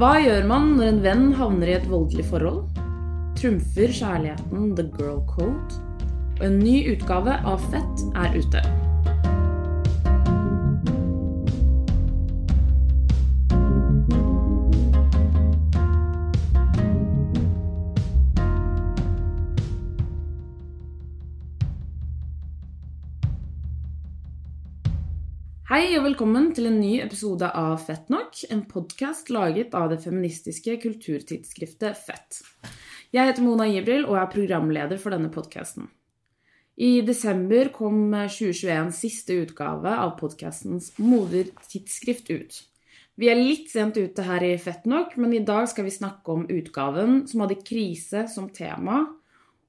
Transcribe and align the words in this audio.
Hva 0.00 0.14
gjør 0.16 0.46
man 0.48 0.70
når 0.78 0.86
en 0.86 1.00
venn 1.04 1.24
havner 1.36 1.68
i 1.68 1.72
et 1.76 1.88
voldelig 1.90 2.22
forhold? 2.30 2.78
Trumfer 3.36 3.90
kjærligheten 3.92 4.70
the 4.78 4.86
girl 4.94 5.18
code? 5.28 5.76
Og 6.38 6.46
en 6.46 6.56
ny 6.62 6.78
utgave 6.94 7.34
av 7.44 7.60
Fett 7.68 8.06
er 8.16 8.32
ute. 8.32 8.62
Hei 25.70 25.92
og 25.94 26.02
velkommen 26.02 26.48
til 26.50 26.66
en 26.66 26.80
ny 26.82 26.96
episode 26.98 27.46
av 27.54 27.76
Fett 27.84 28.08
nok, 28.10 28.40
en 28.50 28.64
podkast 28.66 29.28
laget 29.30 29.76
av 29.78 29.84
det 29.92 30.00
feministiske 30.02 30.74
kulturtidsskriftet 30.82 31.94
Fett. 31.94 32.40
Jeg 33.14 33.28
heter 33.28 33.46
Mona 33.46 33.68
Gibril 33.70 34.02
og 34.08 34.18
er 34.18 34.26
programleder 34.32 34.98
for 34.98 35.14
denne 35.14 35.30
podkasten. 35.30 35.86
I 36.74 37.04
desember 37.06 37.70
kom 37.70 38.02
2021 38.10 38.90
siste 38.98 39.38
utgave 39.44 39.94
av 39.94 40.16
podkastens 40.18 40.90
modertidsskrift 40.98 42.34
ut. 42.34 42.60
Vi 43.14 43.30
er 43.30 43.38
litt 43.38 43.70
sent 43.70 43.94
ute 43.94 44.26
her 44.26 44.42
i 44.42 44.56
Fett 44.58 44.90
nok, 44.90 45.14
men 45.22 45.38
i 45.38 45.46
dag 45.46 45.70
skal 45.70 45.86
vi 45.86 45.98
snakke 46.00 46.34
om 46.34 46.48
utgaven 46.50 47.28
som 47.30 47.46
hadde 47.46 47.62
krise 47.62 48.26
som 48.34 48.50
tema. 48.50 49.04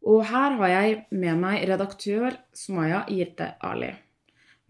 Og 0.02 0.26
her 0.34 0.64
har 0.64 0.80
jeg 0.80 1.04
med 1.14 1.46
meg 1.46 1.68
redaktør 1.70 2.42
Sumaya 2.58 3.06
Jirte 3.06 3.54
Ali. 3.62 4.00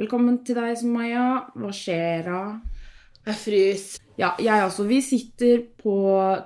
Velkommen 0.02 0.40
til 0.42 0.58
deg, 0.58 0.72
Sumaya. 0.80 1.24
Hva 1.54 1.70
skjer 1.78 2.24
da? 2.26 2.38
Jeg 3.28 3.38
fryser. 3.38 4.06
Ja, 4.18 4.32
jeg 4.42 4.64
også. 4.66 4.88
Vi 4.90 4.98
sitter 5.06 5.60
på 5.78 5.98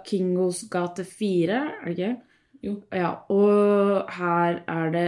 Kingos 0.04 0.66
gate 0.72 1.06
4, 1.08 1.60
er 1.80 1.86
det 1.86 1.94
ikke? 1.94 2.10
Jo. 2.68 2.74
Ja, 2.92 3.14
og 3.32 4.12
her 4.18 4.60
er 4.60 4.92
det 4.92 5.06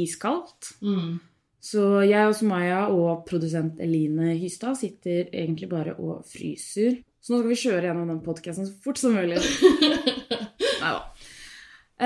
iskaldt. 0.00 0.70
Mm. 0.80 1.18
Så 1.60 1.84
jeg 2.08 2.30
og 2.30 2.38
Sumaya 2.38 2.86
og 2.88 3.26
produsent 3.28 3.82
Eline 3.84 4.32
Hystad 4.40 4.80
sitter 4.80 5.28
egentlig 5.28 5.68
bare 5.68 5.98
og 5.98 6.24
fryser. 6.30 7.02
Så 7.20 7.34
nå 7.34 7.42
skal 7.42 7.52
vi 7.52 7.58
kjøre 7.66 7.90
gjennom 7.90 8.14
den 8.14 8.22
podkasten 8.24 8.70
så 8.70 8.78
fort 8.80 9.02
som 9.02 9.12
mulig. 9.18 9.42
Nei 10.86 10.94
da. 10.96 11.02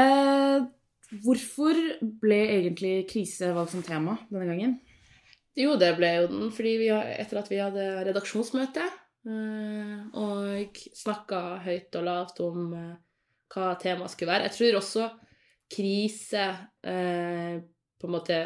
Eh, 0.02 0.66
hvorfor 1.22 1.78
ble 2.18 2.42
egentlig 2.48 2.96
krise 3.14 3.54
valgt 3.54 3.76
som 3.76 3.86
tema 3.86 4.18
denne 4.32 4.50
gangen? 4.50 4.74
Jo, 5.58 5.76
det 5.78 5.92
ble 5.98 6.10
jo 6.16 6.28
den 6.30 6.50
fordi 6.54 6.74
vi, 6.82 6.90
etter 6.90 7.38
at 7.38 7.50
vi 7.50 7.60
hadde 7.62 7.86
redaksjonsmøte 8.08 8.82
eh, 8.82 9.98
og 10.18 10.80
snakka 10.98 11.42
høyt 11.64 11.94
og 12.00 12.06
lavt 12.08 12.42
om 12.42 12.72
eh, 12.74 12.94
hva 13.54 13.74
temaet 13.78 14.10
skulle 14.10 14.32
være. 14.32 14.48
Jeg 14.48 14.56
tror 14.56 14.80
også 14.80 15.08
krise 15.74 16.46
eh, 16.82 17.60
på 18.00 18.08
en 18.08 18.14
måte 18.14 18.38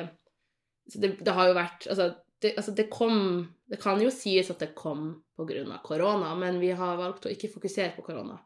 det, 0.88 1.16
det 1.20 1.34
har 1.36 1.50
jo 1.50 1.56
vært 1.56 1.88
altså 1.88 2.12
det, 2.40 2.52
altså 2.56 2.72
det 2.76 2.86
kom 2.92 3.48
Det 3.68 3.80
kan 3.82 4.00
jo 4.00 4.12
sies 4.14 4.48
at 4.52 4.62
det 4.62 4.70
kom 4.78 5.10
pga. 5.36 5.80
korona, 5.84 6.34
men 6.34 6.60
vi 6.60 6.70
har 6.72 6.96
valgt 6.96 7.26
å 7.26 7.32
ikke 7.32 7.50
fokusere 7.52 7.96
på 7.96 8.04
korona. 8.06 8.38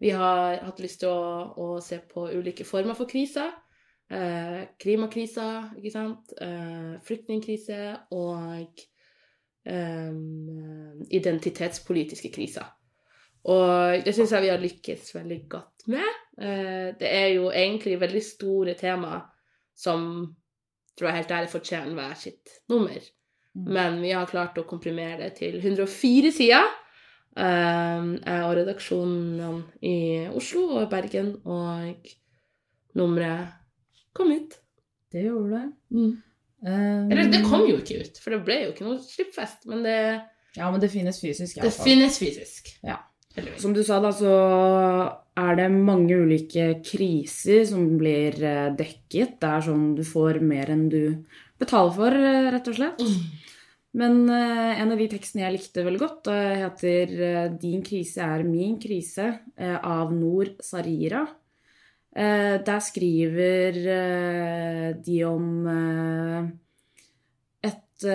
Vi 0.00 0.10
har 0.14 0.60
hatt 0.62 0.80
lyst 0.82 1.00
til 1.02 1.10
å, 1.10 1.50
å 1.58 1.80
se 1.82 1.98
på 2.06 2.28
ulike 2.30 2.64
former 2.64 2.94
for 2.94 3.10
kriser. 3.10 3.50
Eh, 4.10 4.62
klimakrisa, 4.82 5.70
ikke 5.78 5.90
sant? 5.94 6.32
Eh, 6.42 6.96
flyktningkrise 7.06 7.78
og 8.10 8.80
eh, 9.70 10.16
identitetspolitiske 11.14 12.32
kriser. 12.34 12.66
Og 13.50 14.02
det 14.04 14.14
syns 14.16 14.34
jeg 14.34 14.44
vi 14.44 14.50
har 14.50 14.60
lykkes 14.60 15.14
veldig 15.14 15.38
godt 15.52 15.86
med. 15.94 16.18
Eh, 16.42 16.90
det 16.98 17.06
er 17.06 17.28
jo 17.36 17.52
egentlig 17.54 18.00
veldig 18.00 18.24
store 18.24 18.74
tema 18.74 19.20
som 19.78 20.26
tror 20.98 21.08
jeg 21.08 21.20
helt 21.22 21.36
ærlig 21.38 21.52
fortjener 21.54 21.94
hver 21.94 22.18
sitt 22.18 22.56
nummer. 22.68 22.98
Mm. 23.54 23.70
Men 23.78 24.02
vi 24.02 24.10
har 24.10 24.28
klart 24.30 24.58
å 24.58 24.66
komprimere 24.68 25.22
det 25.22 25.36
til 25.38 25.60
104 25.62 26.34
sider. 26.34 26.66
Eh, 27.38 28.10
Jeg 28.26 28.42
og 28.42 28.58
redaksjonene 28.58 29.54
i 29.86 30.26
Oslo 30.34 30.66
og 30.82 30.90
Bergen, 30.90 31.36
og 31.46 32.10
nummeret 32.98 33.59
kom 34.20 34.32
ut. 34.36 34.58
Det 35.10 35.24
gjorde 35.26 35.58
det. 35.58 36.00
Eh, 36.60 37.04
Eller 37.10 37.30
det 37.32 37.40
kom 37.48 37.64
jo 37.66 37.78
ikke 37.80 38.02
ut, 38.04 38.18
for 38.20 38.36
det 38.36 38.42
ble 38.46 38.58
jo 38.66 38.72
ikke 38.74 38.86
noe 38.86 38.98
slippfest. 39.02 39.64
Men 39.70 39.82
det, 39.86 39.98
Ja, 40.58 40.70
men 40.70 40.80
det 40.82 40.90
finnes 40.92 41.20
fysisk. 41.22 41.56
i 41.58 41.62
det 41.64 41.72
fall. 41.72 41.86
finnes 41.88 42.18
fysisk. 42.20 42.74
Ja. 42.84 42.98
Heldigvis. 43.36 43.62
Som 43.62 43.72
du 43.76 43.82
sa, 43.86 44.00
da, 44.02 44.10
så 44.10 44.30
er 45.38 45.54
det 45.56 45.68
mange 45.70 46.16
ulike 46.18 46.64
kriser 46.82 47.62
som 47.68 47.84
blir 48.00 48.34
eh, 48.42 48.72
dekket. 48.74 49.36
Det 49.40 49.50
er 49.50 49.62
sånn 49.68 49.92
du 49.94 50.02
får 50.04 50.40
mer 50.42 50.72
enn 50.74 50.88
du 50.90 51.24
betaler 51.60 51.94
for, 51.94 52.10
eh, 52.18 52.50
rett 52.50 52.66
og 52.72 52.74
slett. 52.80 53.04
Men 53.94 54.24
eh, 54.30 54.80
en 54.82 54.90
av 54.94 54.98
de 54.98 55.06
tekstene 55.10 55.44
jeg 55.46 55.56
likte 55.60 55.84
veldig 55.86 56.02
godt, 56.02 56.26
heter 56.64 57.14
'Din 57.58 57.82
krise 57.86 58.18
er 58.26 58.42
min 58.46 58.76
krise' 58.82 59.38
av 59.82 60.12
Nor 60.12 60.52
Sarira. 60.62 61.24
Eh, 62.16 62.56
der 62.66 62.80
skriver 62.82 63.76
eh, 63.94 64.86
de 64.98 65.18
om 65.28 65.46
eh, 65.70 66.48
et 67.70 68.06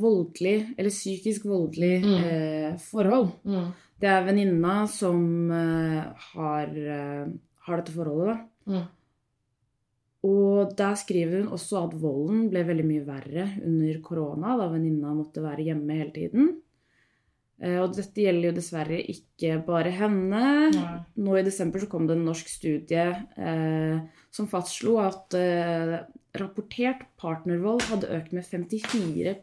voldelig, 0.00 0.74
eller 0.78 0.90
psykisk 0.94 1.44
voldelig, 1.50 1.98
Mm. 2.04 2.24
eh, 2.24 2.76
forhold. 2.78 3.32
Mm. 3.44 3.72
Det 4.00 4.08
er 4.10 4.24
venninna 4.26 4.86
som 4.90 5.50
har, 5.50 6.68
har 7.66 7.76
dette 7.80 7.92
forholdet, 7.94 8.34
da. 8.34 8.72
Mm. 8.72 8.84
Og 10.24 10.72
der 10.76 10.94
skriver 10.96 11.42
hun 11.42 11.52
også 11.52 11.84
at 11.84 11.94
volden 12.00 12.48
ble 12.50 12.62
veldig 12.64 12.84
mye 12.88 13.04
verre 13.06 13.46
under 13.64 14.00
korona, 14.04 14.56
da 14.56 14.68
venninna 14.72 15.12
måtte 15.14 15.42
være 15.44 15.66
hjemme 15.68 15.98
hele 15.98 16.12
tiden. 16.16 16.48
Eh, 17.62 17.78
Og 17.82 17.94
dette 17.94 18.24
gjelder 18.24 18.50
jo 18.50 18.56
dessverre 18.56 18.98
ikke 18.98 19.58
bare 19.66 19.92
henne. 19.94 20.42
Nei. 20.74 20.98
Nå 21.22 21.38
i 21.38 21.44
desember 21.46 21.82
så 21.82 21.88
kom 21.90 22.08
det 22.08 22.16
en 22.18 22.26
norsk 22.26 22.50
studie 22.50 23.06
eh, 23.38 24.02
som 24.34 24.50
fastslo 24.50 24.98
at 25.02 25.36
eh, 25.38 26.00
rapportert 26.34 27.04
partnervold 27.20 27.84
hadde 27.92 28.10
økt 28.16 28.32
med 28.34 28.46
54 28.48 29.36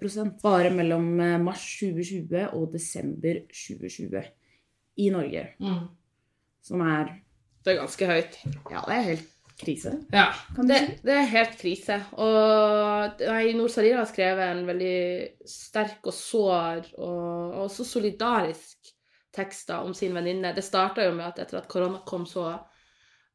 bare 0.44 0.72
mellom 0.76 1.08
eh, 1.24 1.38
mars 1.40 1.64
2020 1.80 2.52
og 2.52 2.72
desember 2.74 3.44
2020 3.48 4.26
i 5.00 5.10
Norge. 5.14 5.48
Mm. 5.64 5.86
Som 6.62 6.84
er 6.84 7.22
Det 7.64 7.76
er 7.76 7.80
ganske 7.80 8.08
høyt. 8.10 8.40
Ja, 8.74 8.82
det 8.88 8.96
er 8.96 9.08
helt 9.14 9.30
krise. 9.62 9.94
Ja, 10.14 10.28
det, 10.58 10.80
det 11.06 11.14
er 11.16 11.30
helt 11.32 11.56
krise. 11.60 12.00
Og 12.18 13.22
Noor 13.56 13.72
Sarira 13.72 14.02
har 14.02 14.10
skrevet 14.10 14.52
en 14.52 14.66
veldig 14.68 14.98
sterk 15.48 16.10
og 16.10 16.16
sår 16.18 16.92
og 16.98 17.32
og 17.52 17.66
også 17.68 17.86
solidarisk 17.86 18.92
tekst 19.36 19.70
om 19.76 19.94
sin 19.94 20.16
venninne. 20.16 20.54
Det 20.56 20.64
starta 20.66 21.06
jo 21.06 21.14
med 21.16 21.28
at 21.30 21.40
etter 21.46 21.62
at 21.62 21.70
korona 21.72 22.02
kom, 22.06 22.26
så 22.26 22.60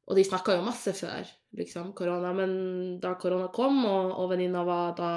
Og 0.07 0.15
de 0.15 0.23
snakka 0.23 0.55
jo 0.55 0.63
masse 0.63 0.93
før 0.95 1.27
liksom, 1.59 1.89
korona, 1.93 2.33
men 2.33 3.01
da 3.03 3.17
korona 3.19 3.49
kom, 3.51 3.81
og, 3.85 4.13
og 4.21 4.29
venninna 4.31 4.61
var 4.63 4.93
da 4.95 5.09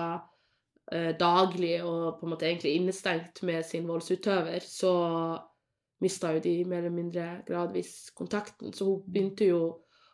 eh, 0.92 1.12
daglig 1.14 1.76
og 1.84 2.18
på 2.18 2.26
en 2.26 2.32
måte 2.34 2.48
egentlig 2.48 2.72
innestengt 2.74 3.44
med 3.46 3.62
sin 3.66 3.86
voldsutøver, 3.86 4.58
så 4.66 4.94
mista 6.02 6.32
jo 6.34 6.42
de 6.42 6.56
mer 6.66 6.82
eller 6.82 6.96
mindre 6.96 7.28
gradvis 7.46 8.10
kontakten. 8.18 8.74
Så 8.74 8.88
hun 8.88 9.04
begynte 9.06 9.46
jo 9.52 9.62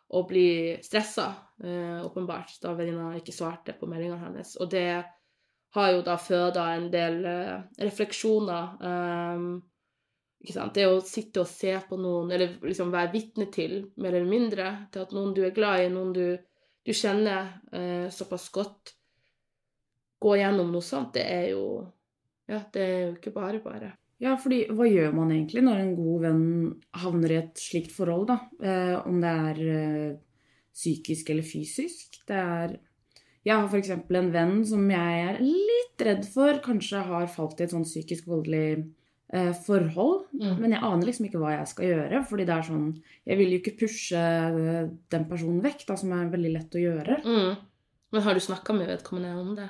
å 0.08 0.22
bli 0.28 0.76
stressa, 0.82 1.34
eh, 1.64 2.04
åpenbart, 2.06 2.58
da 2.62 2.74
venninna 2.78 3.14
ikke 3.18 3.34
svarte 3.34 3.74
på 3.78 3.88
meldingene 3.90 4.22
hennes. 4.22 4.56
Og 4.62 4.70
det 4.70 5.04
har 5.76 5.92
jo 5.92 6.02
da 6.06 6.16
føda 6.20 6.66
en 6.76 6.90
del 6.92 7.24
eh, 7.26 7.56
refleksjoner. 7.82 8.76
Eh, 8.90 9.46
ikke 10.44 10.54
sant? 10.54 10.76
Det 10.76 10.86
å 10.86 11.00
sitte 11.02 11.42
og 11.42 11.50
se 11.50 11.72
på 11.88 11.98
noen, 11.98 12.30
eller 12.32 12.58
liksom 12.62 12.92
være 12.94 13.12
vitne 13.14 13.48
til, 13.52 13.80
mer 13.96 14.14
eller 14.14 14.30
mindre, 14.30 14.68
til 14.94 15.06
at 15.06 15.16
noen 15.16 15.34
du 15.34 15.42
er 15.46 15.56
glad 15.56 15.82
i, 15.82 15.90
noen 15.90 16.12
du, 16.14 16.26
du 16.86 16.94
kjenner 16.94 17.56
eh, 17.74 18.06
såpass 18.14 18.48
godt, 18.54 18.94
gå 20.22 20.38
gjennom 20.38 20.70
noe 20.72 20.84
sånt, 20.84 21.14
det 21.18 21.26
er 21.28 21.52
jo 21.56 21.66
Ja, 22.46 22.60
det 22.72 22.82
er 22.82 23.00
jo 23.00 23.14
ikke 23.16 23.32
bare 23.34 23.58
bare. 23.58 23.88
Ja, 24.22 24.32
fordi 24.40 24.62
hva 24.72 24.86
gjør 24.88 25.12
man 25.16 25.32
egentlig 25.34 25.62
når 25.66 25.80
en 25.82 25.94
god 25.98 26.22
venn 26.24 26.44
havner 27.02 27.34
i 27.34 27.38
et 27.42 27.60
slikt 27.60 27.92
forhold, 27.92 28.30
da? 28.30 28.38
Eh, 28.64 28.94
om 29.04 29.18
det 29.20 29.32
er 29.50 29.62
eh, 29.74 30.14
psykisk 30.76 31.32
eller 31.32 31.44
fysisk. 31.46 32.22
Det 32.28 32.36
er 32.36 32.76
Jeg 33.46 33.54
har 33.54 33.68
f.eks. 33.70 33.90
en 33.94 34.32
venn 34.34 34.56
som 34.66 34.88
jeg 34.90 35.18
er 35.28 35.36
litt 35.38 36.02
redd 36.02 36.24
for 36.26 36.58
kanskje 36.64 37.04
har 37.06 37.28
falt 37.30 37.60
i 37.60 37.66
et 37.66 37.74
sånn 37.74 37.86
psykisk 37.86 38.26
voldelig 38.26 38.88
eh, 39.30 39.52
forhold. 39.66 40.26
Mm. 40.32 40.56
Men 40.64 40.74
jeg 40.74 40.84
aner 40.88 41.06
liksom 41.06 41.28
ikke 41.28 41.42
hva 41.44 41.52
jeg 41.58 41.70
skal 41.70 41.90
gjøre. 41.92 42.24
fordi 42.26 42.48
det 42.48 42.56
er 42.56 42.66
sånn 42.66 42.88
Jeg 43.22 43.38
vil 43.38 43.52
jo 43.54 43.60
ikke 43.60 43.78
pushe 43.84 44.18
eh, 44.18 44.90
den 45.12 45.28
personen 45.30 45.62
vekk, 45.62 45.86
da, 45.86 45.98
som 46.00 46.16
er 46.16 46.32
veldig 46.32 46.52
lett 46.56 46.74
å 46.74 46.86
gjøre. 46.88 47.20
Mm. 47.22 47.66
Men 48.16 48.24
har 48.24 48.34
du 48.34 48.40
snakka 48.40 48.74
med 48.74 48.88
vedkommende 48.90 49.36
om 49.36 49.54
det? 49.60 49.68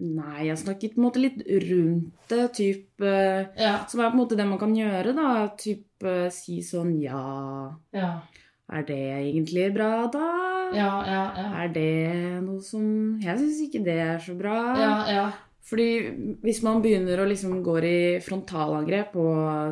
Nei, 0.00 0.46
jeg 0.48 0.56
snakket 0.62 0.94
på 0.94 1.00
en 1.02 1.04
måte 1.04 1.20
litt 1.20 1.42
rundt 1.68 2.30
det, 2.32 2.44
typ 2.56 3.02
eh, 3.04 3.46
Ja. 3.60 3.84
Som 3.90 4.00
er 4.00 4.08
på 4.10 4.16
en 4.16 4.22
måte 4.22 4.36
det 4.38 4.46
man 4.48 4.58
kan 4.58 4.72
gjøre, 4.76 5.12
da. 5.16 5.48
Typ 5.60 6.06
eh, 6.08 6.30
si 6.32 6.60
sånn 6.64 6.94
Ja, 7.02 7.74
Ja. 7.92 8.22
er 8.72 8.82
det 8.88 8.96
egentlig 9.18 9.68
bra, 9.74 10.06
da? 10.12 10.26
Ja, 10.72 10.90
ja, 11.04 11.22
ja. 11.36 11.46
Er 11.64 11.68
det 11.74 12.42
noe 12.46 12.62
som 12.62 13.18
Jeg 13.20 13.38
syns 13.42 13.60
ikke 13.68 13.84
det 13.84 13.98
er 14.00 14.18
så 14.24 14.36
bra. 14.38 14.56
Ja, 14.78 14.92
ja. 15.12 15.28
Fordi 15.70 16.36
hvis 16.42 16.62
man 16.64 16.80
begynner 16.82 17.20
å 17.20 17.28
liksom 17.28 17.60
gå 17.62 17.74
i 17.84 17.98
frontalangrep 18.24 19.12
på 19.12 19.24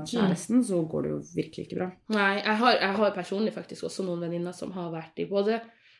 kjæresten, 0.06 0.60
så 0.62 0.82
går 0.86 1.02
det 1.06 1.10
jo 1.14 1.20
virkelig 1.34 1.64
ikke 1.66 1.78
bra. 1.80 1.88
Nei, 2.14 2.34
jeg 2.42 2.56
har, 2.60 2.76
jeg 2.76 2.94
har 3.00 3.14
personlig 3.16 3.54
faktisk 3.56 3.88
også 3.88 4.04
noen 4.06 4.20
venninner 4.26 4.52
som 4.54 4.70
har 4.76 4.92
vært 4.92 5.18
i 5.24 5.26
både 5.30 5.56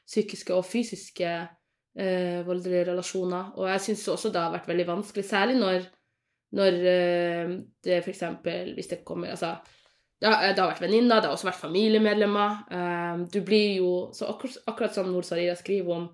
psykiske 0.07 0.55
og 0.55 0.65
fysiske 0.69 1.33
eh, 1.99 2.43
voldelige 2.47 2.87
relasjoner. 2.93 3.55
Og 3.59 3.69
jeg 3.73 3.85
syns 3.87 4.06
også 4.15 4.33
det 4.35 4.43
har 4.43 4.55
vært 4.55 4.69
veldig 4.71 4.87
vanskelig, 4.89 5.25
særlig 5.27 5.59
når, 5.61 5.89
når 6.59 6.79
eh, 6.93 7.56
det 7.85 7.99
f.eks. 8.03 8.23
Hvis 8.77 8.93
det 8.93 9.03
kommer 9.09 9.35
Altså, 9.35 9.56
det 10.19 10.31
har, 10.31 10.47
det 10.50 10.62
har 10.62 10.73
vært 10.73 10.85
venninner, 10.87 11.21
det 11.21 11.31
har 11.31 11.37
også 11.37 11.50
vært 11.50 11.62
familiemedlemmer. 11.62 12.62
Eh, 12.79 13.27
du 13.35 13.43
blir 13.47 13.83
jo 13.83 13.91
så 14.17 14.31
akkurat, 14.33 14.62
akkurat 14.71 14.97
som 14.97 15.11
Noor 15.11 15.27
Sarira 15.27 15.59
skriver 15.59 15.99
om, 15.99 16.09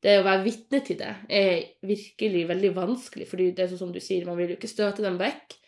det 0.00 0.14
å 0.16 0.24
være 0.24 0.46
vitne 0.46 0.78
til 0.80 0.96
det 0.96 1.10
er 1.28 1.58
virkelig 1.84 2.46
veldig 2.48 2.70
vanskelig, 2.72 3.26
fordi 3.28 3.50
det 3.52 3.66
er 3.66 3.68
sånn 3.68 3.82
som 3.82 3.90
du 3.92 3.98
sier, 4.00 4.24
man 4.24 4.38
vil 4.38 4.54
jo 4.54 4.56
ikke 4.56 4.70
støte 4.70 5.04
dem 5.04 5.18
vekk. 5.20 5.58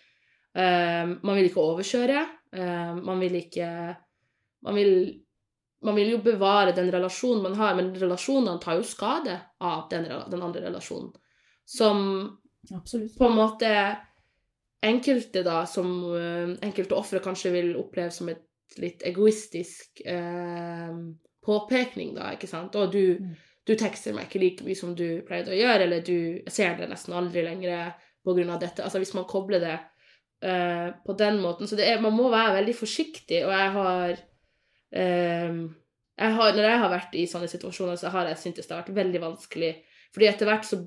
Eh, 0.57 1.11
man 1.21 1.37
vil 1.37 1.51
ikke 1.51 1.67
overkjøre. 1.67 2.23
eh, 2.57 2.95
man 2.97 3.21
vil 3.21 3.37
ikke 3.43 3.69
man 4.63 4.79
vil, 4.79 4.93
man 5.83 5.97
vil 5.99 6.13
jo 6.15 6.19
bevare 6.23 6.75
den 6.77 6.91
relasjonen 6.93 7.43
man 7.43 7.59
har, 7.59 7.75
men 7.79 7.93
relasjonene 7.99 8.61
tar 8.63 8.79
jo 8.79 8.87
skade 8.87 9.39
av 9.61 9.89
den, 9.91 10.07
den 10.31 10.43
andre 10.43 10.63
relasjonen. 10.69 11.13
Som 11.67 12.39
Absolutt. 12.75 13.17
på 13.19 13.27
en 13.27 13.37
måte 13.37 13.73
enkelte 14.83 15.43
da, 15.47 15.63
som 15.67 15.91
eh, 16.17 16.57
enkelte 16.67 16.95
ofre 16.99 17.23
kanskje 17.23 17.53
vil 17.55 17.73
oppleve 17.79 18.11
som 18.15 18.31
et 18.33 18.43
litt 18.83 19.03
egoistisk 19.07 20.01
eh, 20.09 20.95
påpekning, 21.45 22.15
da, 22.17 22.33
ikke 22.37 22.51
sant? 22.51 22.77
Og 22.79 22.93
du, 22.93 23.19
Mm. 23.21 23.35
du 23.67 23.75
tekster 23.79 24.15
meg 24.15 24.27
ikke 24.27 24.41
like 24.43 24.65
mye 24.67 24.79
som 24.79 24.95
du 24.95 25.23
pleide 25.27 25.53
å 25.53 25.59
gjøre, 25.59 25.85
eller 25.87 26.01
du 26.03 26.43
ser 26.51 26.77
det 26.79 26.89
nesten 26.91 27.15
aldri 27.15 27.45
lenger 27.47 27.93
av 28.27 28.61
dette. 28.61 28.83
Altså 28.83 28.99
hvis 28.99 29.15
man 29.15 29.27
kobler 29.27 29.61
det 29.61 29.79
eh, 30.43 30.91
på 31.07 31.15
den 31.19 31.41
måten. 31.43 31.67
Så 31.69 31.77
det 31.77 31.87
er, 31.89 32.01
man 32.01 32.15
må 32.15 32.31
være 32.31 32.57
veldig 32.61 32.75
forsiktig, 32.75 33.45
og 33.47 33.53
jeg 33.53 33.71
har 33.77 34.17
jeg 34.93 36.35
har, 36.37 36.53
når 36.57 36.69
jeg 36.69 36.81
har 36.83 36.93
vært 36.93 37.15
i 37.17 37.27
sånne 37.31 37.49
situasjoner, 37.51 37.97
så 38.01 38.13
har 38.13 38.29
jeg 38.31 38.41
syntes 38.43 38.69
det 38.69 38.77
har 38.77 38.83
vært 38.85 38.99
veldig 38.99 39.23
vanskelig. 39.23 39.73
Fordi 40.13 40.29
etter 40.29 40.49
hvert 40.51 40.69
så 40.69 40.81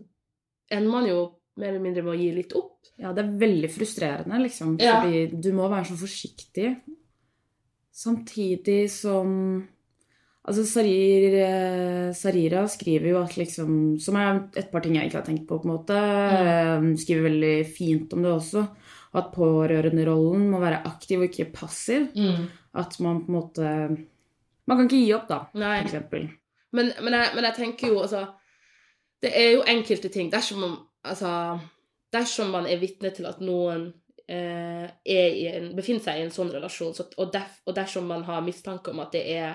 ender 0.70 0.92
man 0.92 1.08
jo 1.10 1.20
mer 1.60 1.72
eller 1.72 1.84
mindre 1.84 2.04
med 2.06 2.14
å 2.14 2.20
gi 2.20 2.32
litt 2.36 2.56
opp. 2.58 2.74
Ja, 3.02 3.12
det 3.16 3.24
er 3.24 3.38
veldig 3.42 3.70
frustrerende, 3.74 4.40
liksom. 4.44 4.76
Ja. 4.84 5.00
Fordi 5.02 5.42
du 5.42 5.50
må 5.56 5.68
være 5.72 5.90
så 5.92 5.98
forsiktig. 6.00 6.76
Samtidig 7.96 8.84
som 8.92 9.32
Altså, 10.46 10.62
Sarir, 10.70 11.34
eh, 11.42 12.12
Sarira 12.14 12.68
skriver 12.70 13.10
jo 13.10 13.22
at 13.24 13.32
liksom 13.34 14.00
Som 14.00 14.18
er 14.20 14.44
et 14.56 14.68
par 14.70 14.84
ting 14.84 14.94
jeg 14.94 15.10
ikke 15.10 15.18
har 15.18 15.26
tenkt 15.26 15.48
på, 15.50 15.58
på 15.58 15.66
en 15.66 15.72
måte. 15.74 15.96
Mm. 15.96 16.92
eh, 16.92 17.00
Skriver 17.02 17.26
veldig 17.32 17.56
fint 17.66 18.14
om 18.14 18.22
det 18.22 18.32
også. 18.32 18.62
Og 19.16 19.22
at 19.24 19.32
pårørenderollen 19.34 20.46
må 20.52 20.60
være 20.62 20.84
aktiv 20.86 21.24
og 21.24 21.32
ikke 21.32 21.52
passiv. 21.56 22.12
At 22.76 22.98
man 23.00 23.22
på 23.26 23.32
en 23.32 23.38
måte 23.38 23.68
Man 24.68 24.78
kan 24.78 24.88
ikke 24.88 25.04
gi 25.04 25.14
opp, 25.16 25.28
da, 25.30 25.38
Nei. 25.54 25.78
for 25.80 25.90
eksempel. 25.90 26.26
Men, 26.76 26.92
men, 27.00 27.16
jeg, 27.16 27.36
men 27.38 27.48
jeg 27.48 27.58
tenker 27.60 27.94
jo, 27.94 28.02
altså 28.04 28.26
Det 29.24 29.32
er 29.32 29.54
jo 29.56 29.68
enkelte 29.76 30.12
ting 30.12 30.32
Dersom 30.34 30.64
man, 30.66 30.74
altså, 31.08 31.30
dersom 32.14 32.52
man 32.56 32.68
er 32.68 32.82
vitne 32.82 33.14
til 33.16 33.28
at 33.30 33.40
noen 33.44 33.88
eh, 34.28 34.88
i 35.06 35.48
en, 35.52 35.72
befinner 35.78 36.04
seg 36.04 36.20
i 36.20 36.26
en 36.26 36.34
sånn 36.34 36.52
relasjon, 36.54 36.94
så, 36.98 37.08
og, 37.18 37.32
def, 37.34 37.60
og 37.66 37.76
dersom 37.78 38.08
man 38.10 38.26
har 38.28 38.44
mistanke 38.46 38.94
om 38.94 39.02
at 39.04 39.14
det 39.16 39.24
er 39.36 39.50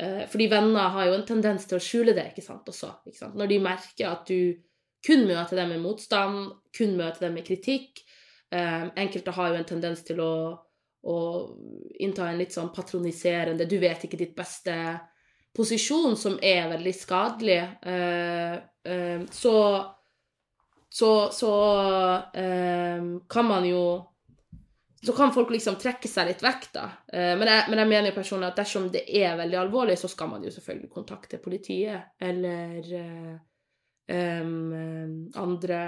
eh, 0.00 0.24
Fordi 0.30 0.48
venner 0.52 0.92
har 0.96 1.08
jo 1.08 1.16
en 1.18 1.26
tendens 1.28 1.68
til 1.68 1.78
å 1.78 1.82
skjule 1.82 2.16
det, 2.16 2.30
ikke 2.32 2.44
sant, 2.44 2.68
også. 2.68 2.92
Ikke 3.06 3.20
sant? 3.20 3.36
Når 3.38 3.52
de 3.52 3.60
merker 3.62 4.10
at 4.10 4.26
du 4.28 4.56
kun 5.06 5.26
møter 5.28 5.60
dem 5.60 5.74
med 5.74 5.84
motstand, 5.84 6.50
kun 6.76 6.96
møter 6.98 7.28
dem 7.28 7.36
med 7.38 7.46
kritikk. 7.46 8.02
Eh, 8.54 8.86
enkelte 8.98 9.34
har 9.36 9.52
jo 9.52 9.60
en 9.60 9.68
tendens 9.68 10.02
til 10.06 10.20
å, 10.22 10.32
å 11.06 11.18
innta 12.02 12.28
en 12.28 12.40
litt 12.40 12.54
sånn 12.54 12.72
patroniserende 12.74 13.66
Du 13.68 13.78
vet 13.78 14.04
ikke 14.04 14.18
ditt 14.18 14.34
beste 14.36 14.74
posisjon 15.56 16.16
som 16.16 16.38
er 16.42 16.68
veldig 16.68 16.94
skadelig, 16.94 17.60
eh, 17.82 18.54
eh, 18.92 19.22
så 19.30 19.56
så, 20.88 21.28
så 21.32 21.54
eh, 22.32 23.00
kan 23.28 23.48
man 23.48 23.64
jo 23.68 23.82
Så 25.06 25.12
kan 25.12 25.30
folk 25.30 25.50
liksom 25.52 25.76
trekke 25.78 26.08
seg 26.08 26.26
litt 26.26 26.40
vekk, 26.42 26.64
da. 26.72 26.84
Men, 27.12 27.44
jeg, 27.46 27.66
men 27.68 27.78
jeg 27.78 27.88
mener 27.92 28.08
jo 28.10 28.14
personlig 28.16 28.48
at 28.48 28.56
dersom 28.58 28.88
det 28.90 29.04
er 29.14 29.36
veldig 29.38 29.58
alvorlig, 29.60 29.94
så 30.00 30.08
skal 30.10 30.32
man 30.32 30.42
jo 30.42 30.50
selvfølgelig 30.50 30.88
kontakte 30.90 31.38
politiet 31.38 32.16
eller 32.26 32.88
em, 34.10 35.28
andre 35.36 35.80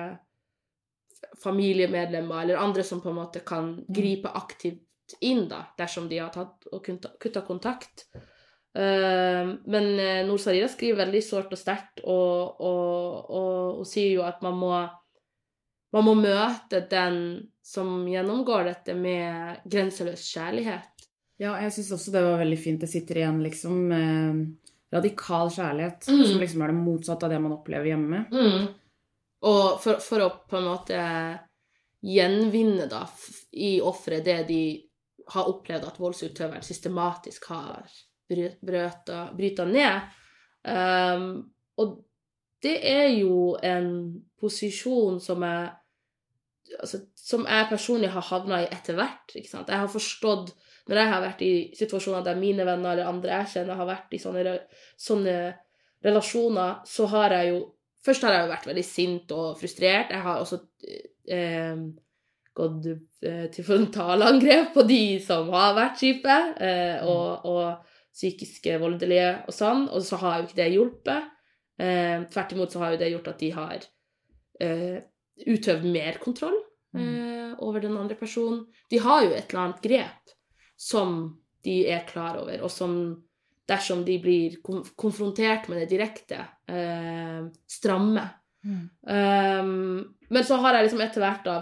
familiemedlemmer 1.43 2.45
eller 2.45 2.63
andre 2.63 2.85
som 2.87 3.01
på 3.03 3.11
en 3.11 3.19
måte 3.19 3.43
kan 3.49 3.73
gripe 3.89 4.31
aktivt 4.39 4.88
inn, 5.21 5.47
da, 5.49 5.63
dersom 5.79 6.09
de 6.11 6.19
har 6.19 6.33
tatt 6.35 6.67
og 6.73 6.85
kutta 7.21 7.43
kontakt. 7.47 8.07
Eh, 8.79 9.49
men 9.65 9.87
uh, 9.99 10.27
Noor 10.29 10.39
Sarira 10.39 10.69
skriver 10.71 11.05
veldig 11.05 11.23
sårt 11.25 11.53
og 11.55 11.59
sterkt, 11.59 12.03
og, 12.05 12.61
og, 12.61 13.31
og, 13.31 13.81
og 13.81 13.87
sier 13.89 14.13
jo 14.19 14.27
at 14.29 14.43
man 14.45 14.59
må, 14.61 14.73
man 15.97 16.07
må 16.07 16.15
møte 16.19 16.85
den 16.91 17.19
som 17.65 18.05
gjennomgår 18.09 18.69
dette, 18.71 18.95
med 18.95 19.65
grenseløs 19.69 20.25
kjærlighet. 20.35 21.07
Ja, 21.39 21.55
jeg 21.63 21.73
syns 21.77 21.93
også 21.95 22.13
det 22.15 22.23
var 22.25 22.41
veldig 22.41 22.59
fint. 22.59 22.81
Det 22.83 22.91
sitter 22.91 23.21
igjen 23.21 23.43
liksom 23.45 23.77
med 23.93 24.47
radikal 24.95 25.51
kjærlighet, 25.53 26.07
Mm. 26.09 26.25
som 26.27 26.41
liksom 26.41 26.63
er 26.65 26.73
det 26.73 26.79
motsatte 26.79 27.27
av 27.27 27.31
det 27.31 27.41
man 27.45 27.53
opplever 27.55 27.91
hjemme. 27.91 28.23
Og 29.47 29.79
for, 29.83 30.01
for 30.03 30.25
å 30.25 30.31
på 30.51 30.59
en 30.59 30.67
måte 30.67 31.03
gjenvinne 32.03 32.89
da 32.91 33.05
i 33.53 33.79
offeret 33.85 34.25
det 34.27 34.39
de 34.49 34.63
har 35.35 35.49
opplevd 35.51 35.87
at 35.89 35.99
voldsutøveren 36.01 36.65
systematisk 36.65 37.49
har 37.53 37.89
bry- 38.29 38.57
bryta 39.37 39.65
ned. 39.69 40.15
Um, 40.69 41.29
og 41.79 41.99
det 42.63 42.79
er 42.91 43.09
jo 43.15 43.57
en 43.63 43.91
posisjon 44.41 45.21
som 45.23 45.45
jeg 45.47 45.69
altså, 46.81 47.01
som 47.15 47.47
jeg 47.47 47.69
personlig 47.71 48.11
har 48.13 48.27
havna 48.31 48.63
i 48.63 48.71
etter 48.73 48.99
hvert. 48.99 49.35
ikke 49.35 49.51
sant? 49.51 49.69
Jeg 49.69 49.79
har 49.85 49.93
forstått 49.93 50.55
Når 50.89 50.97
jeg 50.97 51.09
har 51.13 51.21
vært 51.21 51.43
i 51.45 51.53
situasjoner 51.77 52.23
der 52.25 52.39
mine 52.41 52.65
venner 52.65 52.95
eller 52.95 53.11
andre 53.11 53.29
jeg 53.29 53.51
kjenner, 53.53 53.77
har 53.77 53.87
vært 53.91 54.15
i 54.17 54.21
sånne, 54.23 54.55
sånne 54.97 55.35
relasjoner, 56.05 56.79
så 56.89 57.07
har 57.13 57.35
jeg 57.37 57.51
jo 57.53 57.59
Først 58.07 58.23
har 58.25 58.33
jeg 58.33 58.45
jo 58.47 58.53
vært 58.55 58.67
veldig 58.71 58.85
sint 58.87 59.33
og 59.35 59.59
frustrert. 59.59 60.13
Jeg 60.15 60.23
har 60.23 60.39
også 60.41 60.61
eh, 61.29 61.81
gått 62.59 62.89
eh, 63.25 63.47
til 63.55 63.67
frontalangrep 63.67 64.73
på 64.75 64.85
de 64.89 65.03
som 65.25 65.51
har 65.55 65.77
vært 65.79 66.03
kjipe, 66.03 66.39
eh, 66.65 67.07
og, 67.07 67.47
og 67.49 67.95
psykiske 68.19 68.79
voldelige 68.83 69.31
og 69.47 69.55
sånn, 69.55 69.87
og 69.95 70.03
så 70.05 70.19
har 70.23 70.41
jo 70.41 70.49
ikke 70.49 70.61
det 70.61 70.73
hjulpet. 70.75 71.29
Eh, 71.79 72.27
tvert 72.33 72.57
imot 72.57 72.75
så 72.75 72.83
har 72.83 72.95
jo 72.95 73.01
det 73.05 73.13
gjort 73.15 73.33
at 73.35 73.45
de 73.45 73.53
har 73.55 73.89
utøvd 74.59 75.85
mer 75.87 76.17
kontroll 76.19 76.57
eh, 76.97 77.53
over 77.63 77.81
den 77.81 77.97
andre 77.97 78.17
personen. 78.19 78.67
De 78.91 78.99
har 79.03 79.25
jo 79.25 79.35
et 79.35 79.51
eller 79.51 79.65
annet 79.65 79.85
grep 79.85 80.35
som 80.79 81.21
de 81.65 81.81
er 81.91 82.07
klar 82.09 82.39
over, 82.41 82.63
og 82.63 82.71
som 82.73 82.95
dersom 83.69 84.05
de 84.07 84.17
blir 84.23 84.59
konfrontert 84.65 85.69
med 85.69 85.83
det 85.83 85.91
direkte, 85.93 86.41
eh, 86.71 87.45
stramme. 88.65 88.89
Um, 89.03 90.15
men 90.31 90.45
så 90.45 90.57
har 90.61 90.75
jeg 90.75 90.89
liksom 90.89 91.01
etter 91.01 91.23
hvert 91.25 91.45
da 91.47 91.55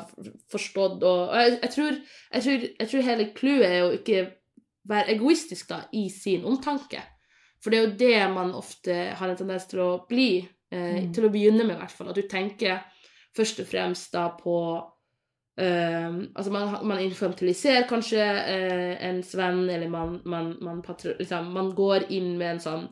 forstått 0.51 1.05
og, 1.05 1.29
og 1.29 1.37
jeg, 1.37 1.59
jeg, 1.63 1.71
tror, 1.71 2.01
jeg, 2.33 2.43
tror, 2.43 2.65
jeg 2.81 2.89
tror 2.91 3.07
hele 3.11 3.29
clouet 3.37 3.67
er 3.69 3.85
å 3.85 3.93
ikke 3.95 4.25
være 4.89 5.15
egoistisk 5.15 5.69
da 5.69 5.83
i 5.93 6.09
sin 6.11 6.45
omtanke. 6.47 7.03
For 7.63 7.71
det 7.71 7.79
er 7.79 7.87
jo 7.87 7.97
det 7.99 8.35
man 8.35 8.53
ofte 8.55 8.97
har 9.19 9.31
en 9.31 9.39
tendens 9.39 9.67
til 9.71 9.81
å 9.83 9.93
bli, 10.09 10.49
eh, 10.71 11.03
Mm. 11.07 11.13
til 11.15 11.25
å 11.25 11.31
begynne 11.33 11.65
med 11.65 11.77
i 11.77 11.79
hvert 11.81 11.95
fall. 11.95 12.11
At 12.11 12.17
du 12.17 12.27
tenker 12.29 12.85
først 13.37 13.61
og 13.61 13.67
fremst 13.67 14.13
da 14.13 14.29
på 14.39 14.59
Um, 15.59 16.29
Altså 16.37 16.53
man, 16.53 16.75
man 16.85 16.99
infantiliserer 17.01 17.87
kanskje 17.89 18.21
uh, 18.21 19.07
ens 19.09 19.31
venn, 19.39 19.63
eller 19.71 19.89
man, 19.89 20.21
man, 20.29 20.51
man, 20.61 20.83
liksom, 21.19 21.47
man 21.53 21.71
går 21.73 22.11
inn 22.13 22.35
med 22.37 22.51
en 22.51 22.61
sånn 22.61 22.83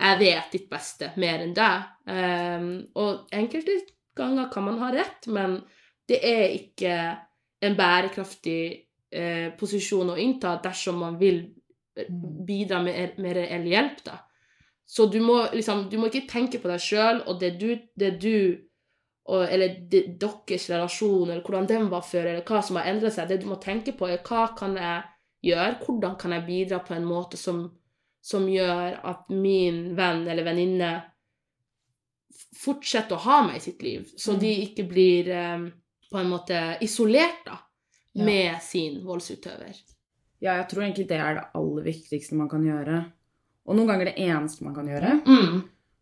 'jeg 0.00 0.18
vet 0.18 0.52
ditt 0.52 0.68
beste 0.70 1.12
mer 1.16 1.40
enn 1.44 1.54
deg'. 1.54 1.82
Eh, 2.06 2.66
og 2.94 3.28
enkelte 3.32 3.78
ganger 4.16 4.50
kan 4.52 4.64
man 4.64 4.78
ha 4.78 4.90
rett, 4.90 5.26
men 5.26 5.60
det 6.08 6.18
er 6.24 6.48
ikke 6.56 7.18
en 7.62 7.76
bærekraftig 7.76 8.86
eh, 9.12 9.50
posisjon 9.58 10.10
å 10.10 10.16
innta 10.16 10.56
dersom 10.62 10.98
man 10.98 11.18
vil 11.20 11.44
eh, 11.96 12.06
Mm. 12.08 12.46
bidra 12.46 12.82
med, 12.82 13.18
med 13.18 13.36
reell 13.36 13.66
hjelp, 13.66 14.04
da. 14.04 14.18
Så 14.86 15.06
du 15.06 15.20
må 15.20 15.46
liksom 15.52 15.88
Du 15.90 15.98
må 15.98 16.06
ikke 16.06 16.26
tenke 16.28 16.58
på 16.58 16.68
deg 16.68 16.80
sjøl 16.80 17.22
og 17.26 17.40
det 17.40 17.58
du, 17.60 17.76
det 17.94 18.20
du 18.22 18.56
og, 19.30 19.44
eller 19.46 19.76
de, 19.90 20.16
deres 20.18 20.70
relasjon, 20.70 21.30
eller 21.30 21.42
hvordan 21.42 21.66
den 21.68 21.90
var 21.90 22.02
før, 22.02 22.24
eller 22.26 22.42
hva 22.42 22.62
som 22.62 22.76
har 22.80 22.88
endret 22.90 23.14
seg. 23.14 23.28
Det 23.28 23.42
du 23.42 23.46
må 23.46 23.60
tenke 23.62 23.92
på, 23.92 24.08
er 24.08 24.22
hva 24.26 24.48
kan 24.58 24.74
jeg 24.76 25.04
gjøre? 25.52 25.76
Hvordan 25.84 26.16
kan 26.18 26.32
jeg 26.32 26.46
bidra 26.46 26.80
på 26.82 26.94
en 26.96 27.04
måte 27.06 27.36
som, 27.38 27.60
som 28.20 28.46
gjør 28.48 28.98
at 29.08 29.30
min 29.32 29.94
venn 29.96 30.26
eller 30.28 30.44
venninne 30.44 30.90
fortsetter 32.60 33.16
å 33.16 33.24
ha 33.24 33.38
meg 33.46 33.56
i 33.60 33.64
sitt 33.64 33.82
liv, 33.84 34.08
så 34.18 34.34
de 34.38 34.50
ikke 34.66 34.84
blir 34.90 35.30
um, 35.32 35.66
på 36.10 36.18
en 36.20 36.30
måte 36.32 36.60
isolert 36.84 37.44
da, 37.46 37.58
Ja. 38.12 38.24
med 38.26 38.62
sin 38.62 39.04
voldsutøver. 39.06 39.76
Ja, 40.40 40.56
jeg 40.58 40.68
tror 40.70 40.82
egentlig 40.82 41.06
det 41.08 41.18
er 41.20 41.34
det 41.36 41.44
aller 41.54 41.84
viktigste 41.84 42.34
man 42.34 42.48
kan 42.50 42.64
gjøre. 42.66 43.04
Og 43.68 43.76
noen 43.76 43.86
ganger 43.86 44.08
det 44.08 44.16
eneste 44.18 44.64
man 44.64 44.74
kan 44.74 44.88
gjøre. 44.88 45.12
Mm. 45.26 45.60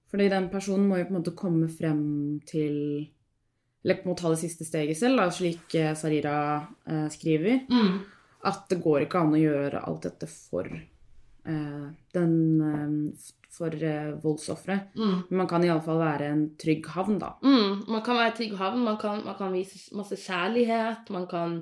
Fordi 0.09 0.29
den 0.33 0.47
personen 0.49 0.87
må 0.89 0.97
jo 0.97 1.05
på 1.05 1.13
en 1.13 1.19
måte 1.19 1.35
komme 1.37 1.69
frem 1.69 2.41
til 2.49 3.09
Eller 3.85 4.01
må 4.09 4.15
ta 4.17 4.31
det 4.33 4.41
siste 4.41 4.65
steget 4.67 4.97
selv, 4.99 5.21
da, 5.21 5.29
slik 5.31 5.75
eh, 5.79 5.93
Sarira 5.95 6.67
eh, 6.87 7.07
skriver. 7.13 7.61
Mm. 7.71 8.01
At 8.49 8.65
det 8.71 8.81
går 8.83 9.05
ikke 9.05 9.21
an 9.21 9.37
å 9.37 9.39
gjøre 9.43 9.85
alt 9.87 10.03
dette 10.09 10.27
for 10.27 10.67
den 12.15 12.61
eh, 12.61 13.35
For 13.59 13.73
voldsofre. 14.23 14.75
Mm. 14.95 15.15
Men 15.31 15.39
man 15.41 15.49
kan 15.49 15.65
iallfall 15.65 15.99
være 15.99 16.27
en 16.31 16.43
trygg 16.61 16.87
havn, 16.95 17.17
da. 17.19 17.33
Mm. 17.43 17.89
Man 17.89 18.03
kan 18.07 18.19
være 18.21 18.31
en 18.31 18.37
trygg 18.37 18.53
havn, 18.61 18.85
man 18.85 18.99
kan, 19.01 19.25
man 19.25 19.35
kan 19.39 19.57
vise 19.57 19.81
masse 19.97 20.19
kjærlighet, 20.21 21.09
man 21.11 21.25
kan, 21.27 21.57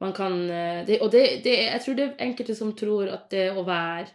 man 0.00 0.14
kan 0.16 0.38
eh, 0.48 0.86
det, 0.86 1.00
Og 1.02 1.12
det, 1.12 1.24
det, 1.44 1.56
jeg 1.66 1.82
tror 1.84 1.98
det 1.98 2.06
er 2.06 2.24
enkelte 2.28 2.56
som 2.56 2.72
tror 2.78 3.10
at 3.12 3.26
det 3.34 3.50
å 3.52 3.66
være 3.66 4.06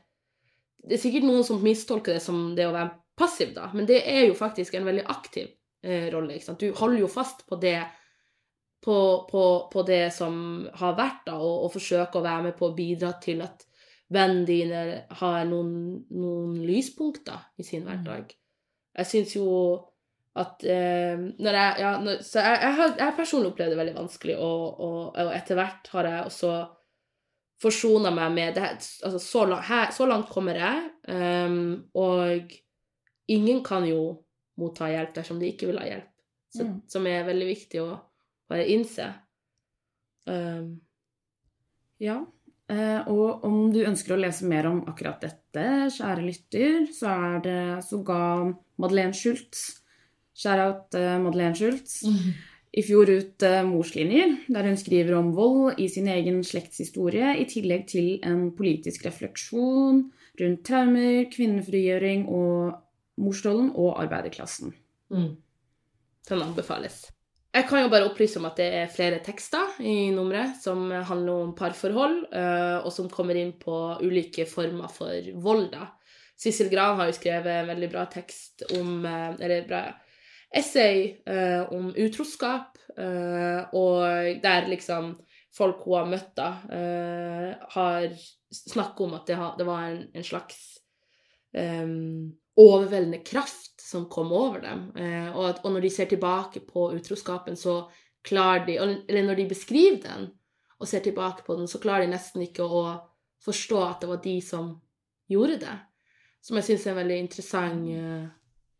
Det 0.88 0.96
er 0.96 1.04
sikkert 1.04 1.28
noen 1.28 1.44
som 1.44 1.62
mistolker 1.62 2.16
det 2.16 2.24
som 2.24 2.56
det 2.56 2.66
å 2.66 2.74
være 2.74 2.96
passiv, 3.20 3.54
da, 3.54 3.68
men 3.76 3.86
det 3.86 4.00
er 4.08 4.30
jo 4.30 4.40
faktisk 4.40 4.80
en 4.80 4.88
veldig 4.88 5.06
aktiv 5.12 5.50
eh, 5.84 6.08
rolle. 6.14 6.38
ikke 6.40 6.50
sant? 6.50 6.64
Du 6.64 6.72
holder 6.80 7.04
jo 7.04 7.12
fast 7.12 7.44
på 7.50 7.60
det 7.60 7.78
på, 8.82 9.28
på, 9.30 9.44
på 9.74 9.84
det 9.84 10.06
som 10.16 10.64
har 10.80 10.96
vært, 10.98 11.26
da, 11.28 11.36
og, 11.36 11.66
og 11.66 11.74
forsøker 11.76 12.22
å 12.22 12.26
være 12.26 12.46
med 12.48 12.56
på 12.58 12.70
å 12.70 12.78
bidra 12.78 13.12
til 13.22 13.44
at 13.44 13.69
vennene 14.10 14.46
dine 14.48 14.80
har 15.20 15.46
noen, 15.46 15.74
noen 16.10 16.56
lyspunkter 16.66 17.44
i 17.62 17.64
sin 17.68 17.84
hverdag. 17.86 18.32
Jeg 18.98 19.06
syns 19.10 19.36
jo 19.36 19.50
at 20.40 20.64
eh, 20.64 21.18
når 21.18 21.58
jeg, 21.58 21.76
ja, 21.84 21.92
når, 22.02 22.22
Så 22.26 22.40
jeg, 22.42 22.58
jeg, 22.64 22.74
har, 22.80 22.96
jeg 22.98 23.16
personlig 23.18 23.52
opplevd 23.52 23.74
det 23.74 23.80
veldig 23.80 23.96
vanskelig, 23.98 24.36
og, 24.38 24.80
og, 24.80 25.00
og 25.20 25.32
etter 25.36 25.60
hvert 25.60 25.90
har 25.94 26.10
jeg 26.10 26.26
også 26.30 26.54
forsona 27.62 28.12
meg 28.16 28.34
med 28.38 28.56
det. 28.56 28.68
Altså, 29.04 29.20
så, 29.20 29.46
langt, 29.46 29.68
her, 29.68 29.90
så 29.92 30.08
langt 30.08 30.30
kommer 30.32 30.56
jeg, 30.58 30.90
um, 31.12 31.84
og 31.94 32.54
ingen 33.30 33.64
kan 33.66 33.86
jo 33.90 34.04
motta 34.60 34.88
hjelp 34.92 35.14
dersom 35.18 35.40
de 35.42 35.52
ikke 35.52 35.68
vil 35.70 35.82
ha 35.82 35.88
hjelp, 35.90 36.12
så, 36.56 36.64
Mm. 36.66 36.78
som 36.90 37.08
er 37.08 37.28
veldig 37.28 37.48
viktig 37.50 37.82
å 37.84 37.90
bare 38.50 38.70
innse. 38.74 39.10
Um, 40.28 40.80
Ja. 42.00 42.22
Eh, 42.70 43.08
og 43.10 43.46
om 43.48 43.72
du 43.74 43.82
ønsker 43.82 44.14
å 44.14 44.20
lese 44.20 44.46
mer 44.50 44.68
om 44.70 44.84
akkurat 44.90 45.24
dette, 45.24 45.66
kjære 45.96 46.22
lytter, 46.26 46.86
så 46.94 47.16
er 47.16 47.42
det 47.46 47.62
så 47.88 48.04
Madeleine 48.80 49.16
Schultz, 49.18 49.82
shout-out 50.38 50.94
eh, 50.98 51.18
Madeleine 51.22 51.58
Schultz, 51.58 52.04
i 52.70 52.84
fjor 52.86 53.10
ut 53.10 53.46
eh, 53.48 53.64
Morslinjer, 53.66 54.36
der 54.54 54.70
hun 54.70 54.78
skriver 54.78 55.18
om 55.18 55.34
vold 55.34 55.82
i 55.82 55.90
sin 55.90 56.08
egen 56.14 56.44
slektshistorie, 56.46 57.34
i 57.42 57.50
tillegg 57.50 57.88
til 57.90 58.20
en 58.22 58.52
politisk 58.54 59.10
refleksjon 59.10 60.06
rundt 60.40 60.66
traumer, 60.70 61.26
kvinnefrigjøring 61.34 62.28
og 62.30 62.78
morsrollen 63.20 63.74
og 63.74 63.98
arbeiderklassen. 64.04 64.76
Mm. 65.10 65.32
Den 66.30 66.44
anbefales. 66.46 67.08
Jeg 67.50 67.66
kan 67.66 67.82
jo 67.82 67.90
bare 67.90 68.06
opplyse 68.06 68.38
om 68.38 68.46
at 68.46 68.60
det 68.62 68.68
er 68.78 68.92
flere 68.94 69.20
tekster 69.26 69.80
i 69.82 70.12
nummeret 70.14 70.60
som 70.62 70.84
handler 70.92 71.46
om 71.48 71.56
parforhold, 71.58 72.20
eh, 72.30 72.78
og 72.86 72.92
som 72.94 73.10
kommer 73.10 73.40
inn 73.40 73.56
på 73.58 73.78
ulike 74.06 74.46
former 74.50 74.92
for 74.94 75.32
vold. 75.42 75.72
da. 75.74 75.88
Sissel 76.38 76.70
Gran 76.70 77.00
har 77.00 77.10
jo 77.10 77.16
skrevet 77.18 77.50
en 77.50 77.72
veldig 77.72 77.90
bra 77.92 78.06
tekst 78.12 78.64
om 78.78 79.02
eh, 79.06 79.34
Eller 79.42 79.66
bra 79.68 79.82
essay 80.56 81.18
eh, 81.26 81.66
om 81.74 81.90
utroskap, 81.94 82.78
og 83.78 84.40
der 84.44 84.66
liksom 84.68 85.12
folk 85.56 85.84
hun 85.86 85.94
har 86.00 86.08
møtt, 86.10 86.32
da, 86.36 86.48
har 87.76 88.08
snakket 88.52 89.04
om 89.06 89.14
at 89.16 89.30
det, 89.30 89.68
var 89.68 89.94
en 89.94 90.26
slags 90.26 90.58
overveldende 91.54 93.22
kraft 93.24 93.69
som 93.90 94.06
kom 94.10 94.32
over 94.34 94.62
dem. 94.62 94.82
Eh, 94.98 95.30
og, 95.34 95.44
at, 95.50 95.62
og 95.64 95.74
når 95.74 95.86
de 95.88 95.92
ser 95.94 96.10
tilbake 96.12 96.62
på 96.68 96.92
utroskapen, 96.94 97.58
så 97.58 97.82
klarer 98.26 98.66
de 98.68 98.76
Eller 98.78 99.24
når 99.24 99.36
de 99.36 99.50
beskriver 99.50 100.02
den 100.04 100.28
og 100.80 100.88
ser 100.88 101.00
tilbake 101.04 101.44
på 101.44 101.56
den, 101.56 101.68
så 101.68 101.80
klarer 101.80 102.06
de 102.06 102.14
nesten 102.14 102.44
ikke 102.44 102.64
å 102.64 102.84
forstå 103.44 103.80
at 103.84 104.02
det 104.02 104.10
var 104.10 104.20
de 104.24 104.36
som 104.44 104.74
gjorde 105.32 105.58
det. 105.64 105.78
Som 106.44 106.60
jeg 106.60 106.68
syns 106.68 106.86
er 106.86 106.94
en 106.94 107.00
veldig 107.02 107.18
interessant 107.20 107.90
eh, 107.96 108.28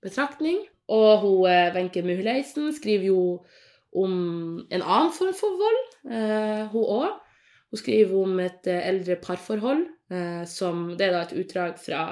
betraktning. 0.04 0.62
Og 0.88 1.10
hun 1.24 1.50
eh, 1.50 1.74
Wenche 1.76 2.04
Muhleisen 2.06 2.70
skriver 2.76 3.10
jo 3.10 3.24
om 3.90 4.14
en 4.70 4.86
annen 4.86 5.12
form 5.12 5.34
for 5.34 5.58
vold, 5.58 5.80
hun 6.70 6.84
òg. 6.84 7.16
Hun 7.72 7.80
skriver 7.82 8.20
om 8.22 8.36
et 8.44 8.68
eldre 8.70 9.16
parforhold, 9.18 9.82
som 10.46 10.92
Det 10.98 11.08
er 11.08 11.16
da 11.16 11.24
et 11.24 11.34
utdrag 11.42 11.80
fra 11.82 12.04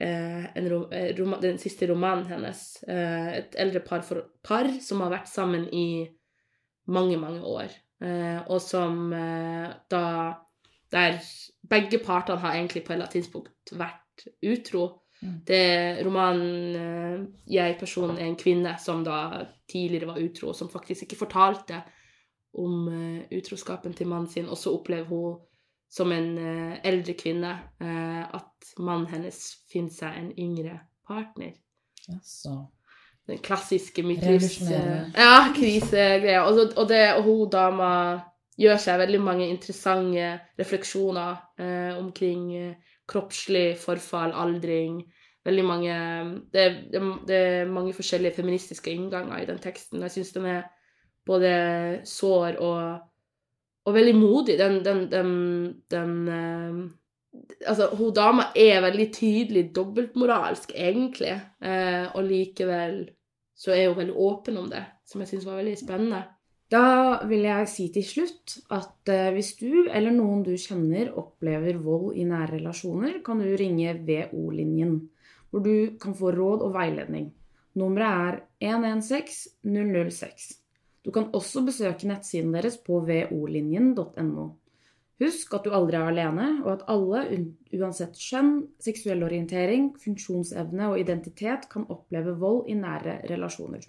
eh, 0.00 0.44
eh, 0.56 1.40
den 1.40 1.58
siste 1.58 1.86
romanen 1.86 2.26
hennes. 2.26 2.82
Eh, 2.82 3.28
et 3.38 3.56
eldre 3.58 3.80
par, 3.80 4.02
for, 4.06 4.22
par 4.42 4.68
som 4.80 5.02
har 5.04 5.12
vært 5.12 5.30
sammen 5.30 5.66
i 5.74 6.06
mange, 6.86 7.18
mange 7.20 7.42
år. 7.42 7.74
Eh, 8.02 8.38
og 8.46 8.60
som 8.62 9.10
da 9.90 10.04
Der 10.88 11.18
begge 11.68 11.98
partene 11.98 12.40
har 12.40 12.54
egentlig 12.54 12.80
på 12.84 12.92
et 12.92 12.96
eller 12.96 13.04
annet 13.04 13.16
tidspunkt 13.18 13.72
vært 13.76 14.22
utro. 14.40 15.02
Mm. 15.20 15.34
Det 15.44 16.06
romanen 16.06 17.26
Jeg-personen 17.44 18.16
er 18.16 18.24
en 18.24 18.38
kvinne 18.40 18.72
som 18.80 19.02
da 19.04 19.44
tidligere 19.68 20.06
var 20.08 20.22
utro, 20.22 20.54
som 20.54 20.70
faktisk 20.70 21.02
ikke 21.04 21.18
fortalte 21.26 21.82
om 22.54 22.88
utroskapen 23.28 23.92
til 23.92 24.08
mannen 24.08 24.30
sin, 24.32 24.48
og 24.48 24.56
så 24.56 24.72
opplever 24.72 25.04
hun 25.12 25.36
som 25.90 26.12
en 26.12 26.30
eh, 26.38 26.78
eldre 26.88 27.14
kvinne 27.18 27.52
eh, 27.80 28.24
at 28.36 28.72
mannen 28.78 29.06
hennes 29.12 29.38
finner 29.72 29.90
seg 29.94 30.16
en 30.20 30.32
yngre 30.38 30.80
partner. 31.08 31.54
Den 33.28 33.38
klassiske 33.44 34.02
midtlivs... 34.02 34.60
Revolusjonerende. 34.60 35.12
Ja, 35.16 35.52
krisegreia. 35.56 36.42
Og, 36.48 36.60
og, 36.76 36.88
det- 36.88 37.14
og 37.18 37.22
hun 37.26 37.50
dama 37.52 37.90
gjør 38.58 38.80
seg 38.82 38.98
veldig 39.02 39.20
mange 39.22 39.48
interessante 39.52 40.30
refleksjoner 40.58 41.36
eh, 41.60 41.98
omkring 42.00 42.46
eh, 42.56 42.74
kroppslig 43.08 43.76
forfall, 43.80 44.32
aldring 44.36 45.02
Veldig 45.48 45.62
mange 45.64 45.92
det, 46.52 46.64
det, 46.92 47.00
det 47.28 47.36
er 47.36 47.68
mange 47.72 47.94
forskjellige 47.96 48.34
feministiske 48.36 48.90
innganger 48.92 49.38
i 49.40 49.46
den 49.48 49.60
teksten. 49.62 50.02
Jeg 50.04 50.10
syns 50.12 50.32
den 50.34 50.44
er 50.50 50.66
både 51.24 51.52
sår 52.04 52.58
og, 52.58 52.98
og 53.88 53.96
veldig 53.96 54.14
modig. 54.18 54.58
Den, 54.60 54.80
den, 54.84 55.04
den, 55.12 55.34
den 55.90 56.16
eh, 56.28 56.80
Altså, 57.68 57.90
hun 57.94 58.14
dama 58.16 58.48
er 58.56 58.80
veldig 58.82 59.04
tydelig 59.14 59.68
dobbeltmoralsk, 59.76 60.72
egentlig, 60.74 61.34
eh, 61.62 62.06
og 62.16 62.24
likevel 62.24 63.02
så 63.58 63.74
er 63.74 63.90
hun 63.90 63.98
veldig 63.98 64.16
åpen 64.16 64.58
om 64.58 64.68
det, 64.70 64.80
som 65.06 65.22
jeg 65.22 65.32
syns 65.32 65.46
var 65.46 65.58
veldig 65.60 65.76
spennende. 65.78 66.22
Da 66.72 67.24
vil 67.28 67.46
jeg 67.46 67.68
si 67.72 67.86
til 67.92 68.04
slutt 68.04 68.58
at 68.74 69.12
eh, 69.12 69.30
hvis 69.34 69.54
du 69.60 69.88
eller 69.88 70.12
noen 70.14 70.42
du 70.46 70.52
kjenner 70.60 71.12
opplever 71.16 71.78
vold 71.82 72.16
i 72.18 72.26
nære 72.28 72.58
relasjoner, 72.58 73.20
kan 73.24 73.40
du 73.40 73.48
ringe 73.56 73.94
VO-linjen, 74.08 74.98
hvor 75.50 75.64
du 75.64 75.98
kan 76.00 76.16
få 76.16 76.32
råd 76.36 76.64
og 76.66 76.74
veiledning. 76.76 77.30
Nummeret 77.78 78.42
er 78.60 78.74
116 78.74 79.52
006. 79.64 80.48
Du 81.04 81.12
kan 81.14 81.28
også 81.32 81.62
besøke 81.66 82.08
nettsiden 82.10 82.54
deres 82.54 82.78
på 82.82 83.00
volinjen.no. 83.06 84.48
Husk 85.18 85.54
at 85.56 85.64
du 85.66 85.72
aldri 85.74 85.98
er 85.98 86.12
alene, 86.12 86.48
og 86.62 86.76
at 86.76 86.84
alle, 86.92 87.24
uansett 87.74 88.18
kjønn, 88.22 88.52
seksuell 88.78 89.24
orientering, 89.26 89.90
funksjonsevne 89.98 90.92
og 90.92 91.00
identitet, 91.00 91.66
kan 91.72 91.88
oppleve 91.90 92.36
vold 92.38 92.68
i 92.70 92.78
nære 92.78 93.16
relasjoner. 93.26 93.88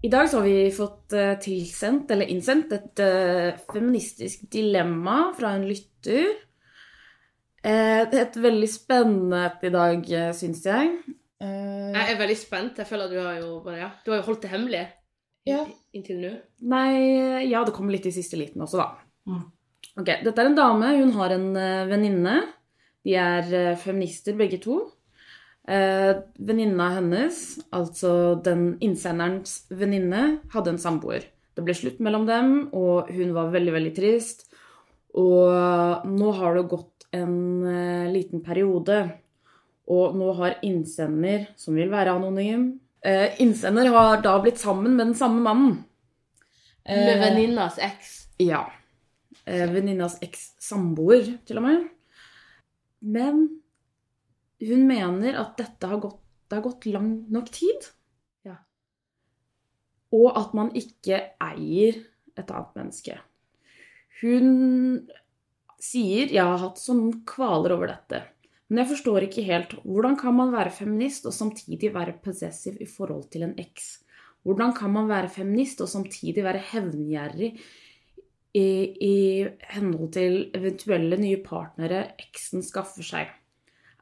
I 0.00 0.08
dag 0.08 0.30
har 0.32 0.46
vi 0.46 0.70
fått 0.72 1.18
eh, 1.18 1.34
tilsendt, 1.42 2.14
eller 2.14 2.30
innsendt, 2.30 2.70
et 2.72 3.02
eh, 3.04 3.58
feministisk 3.74 4.46
dilemma 4.54 5.32
fra 5.36 5.56
en 5.58 5.66
lytter. 5.66 6.30
Eh, 7.60 8.06
det 8.06 8.16
er 8.16 8.28
et 8.28 8.38
veldig 8.46 8.70
spennende 8.70 9.48
i 9.66 9.74
dag, 9.74 10.06
syns 10.38 10.62
jeg. 10.64 10.94
Eh, 11.40 11.92
Jeg 11.94 12.14
er 12.14 12.18
veldig 12.20 12.36
spent. 12.36 12.76
Jeg 12.80 12.86
føler 12.88 13.04
at 13.08 13.10
du 13.14 13.20
har 13.20 13.38
jo 13.40 13.60
bare, 13.64 13.78
ja, 13.78 13.90
du 14.04 14.10
har 14.12 14.20
jo 14.20 14.26
holdt 14.28 14.42
det 14.42 14.50
hemmelig 14.52 14.86
Ja. 15.48 15.64
inntil 15.94 16.20
nå. 16.20 16.32
Nei, 16.62 17.46
ja, 17.48 17.64
det 17.64 17.72
kommer 17.74 17.92
litt 17.92 18.06
i 18.06 18.12
siste 18.12 18.36
liten 18.36 18.60
også, 18.60 18.76
da. 18.76 18.88
Mm. 19.26 19.44
Ok, 19.98 20.06
Dette 20.24 20.38
er 20.38 20.46
en 20.50 20.54
dame. 20.58 20.90
Hun 21.00 21.12
har 21.12 21.30
en 21.32 21.56
eh, 21.56 21.86
venninne. 21.88 22.36
De 23.04 23.14
er 23.16 23.52
eh, 23.54 23.76
feminister 23.76 24.36
begge 24.36 24.60
to. 24.60 24.92
Uh, 25.70 26.24
venninna 26.40 26.86
hennes, 26.96 27.60
altså 27.70 28.42
den 28.42 28.78
innsenderens 28.82 29.66
venninne, 29.70 30.40
hadde 30.50 30.72
en 30.72 30.78
samboer. 30.82 31.22
Det 31.54 31.62
ble 31.62 31.74
slutt 31.76 32.00
mellom 32.02 32.24
dem, 32.26 32.70
og 32.74 33.10
hun 33.12 33.30
var 33.36 33.52
veldig, 33.52 33.74
veldig 33.76 33.92
trist. 33.94 34.48
Og 35.14 36.02
nå 36.10 36.32
har 36.40 36.56
det 36.56 36.64
gått 36.72 37.06
en 37.14 38.10
liten 38.10 38.42
periode, 38.42 39.12
og 39.90 40.16
nå 40.18 40.32
har 40.38 40.58
innsender, 40.66 41.48
som 41.58 41.74
vil 41.78 41.90
være 41.90 42.14
anonym 42.14 42.68
eh, 43.02 43.40
Innsender 43.42 43.90
har 43.90 44.20
da 44.22 44.36
blitt 44.42 44.60
sammen 44.60 44.94
med 44.96 45.10
den 45.10 45.16
samme 45.18 45.42
mannen. 45.44 45.80
Med 46.86 47.08
Eh, 47.14 47.20
venninnas 47.20 47.78
eks. 47.78 48.12
ja. 48.38 48.64
Eh, 49.44 49.66
Venninnas 49.72 50.18
eks-samboer, 50.22 51.38
til 51.46 51.58
og 51.60 51.64
med. 51.64 51.88
Men 53.00 53.46
hun 54.60 54.86
mener 54.88 55.38
at 55.40 55.56
dette 55.58 55.88
har 55.88 56.00
gått, 56.02 56.20
det 56.48 56.58
har 56.58 56.66
gått 56.66 56.86
lang 56.86 57.10
nok 57.32 57.50
tid. 57.54 57.88
Ja. 58.44 58.58
Og 60.12 60.36
at 60.36 60.54
man 60.54 60.72
ikke 60.76 61.22
eier 61.40 62.02
et 62.36 62.50
annet 62.50 62.76
menneske. 62.76 63.18
Hun 64.20 65.08
sier 65.80 66.28
'jeg 66.28 66.44
har 66.44 66.58
hatt 66.58 66.78
sånne 66.78 67.24
kvaler 67.24 67.72
over 67.72 67.88
dette'. 67.88 68.22
Men 68.70 68.84
jeg 68.84 68.90
forstår 68.92 69.26
ikke 69.26 69.42
helt 69.48 69.74
hvordan 69.82 70.14
kan 70.18 70.36
man 70.36 70.52
være 70.54 70.70
feminist 70.70 71.26
og 71.26 71.34
samtidig 71.34 71.90
være 71.94 72.20
possessive 72.22 72.78
i 72.78 72.86
forhold 72.86 73.26
til 73.34 73.48
en 73.48 73.56
eks? 73.58 73.96
Hvordan 74.46 74.72
kan 74.76 74.92
man 74.94 75.10
være 75.10 75.32
feminist 75.34 75.82
og 75.82 75.90
samtidig 75.90 76.44
være 76.46 76.62
hevngjerrig 76.70 77.50
i, 78.54 78.68
i 79.10 79.16
henhold 79.74 80.12
til 80.14 80.38
eventuelle 80.54 81.18
nye 81.20 81.42
partnere 81.44 82.04
eksen 82.22 82.62
skaffer 82.64 83.04
seg? 83.04 83.34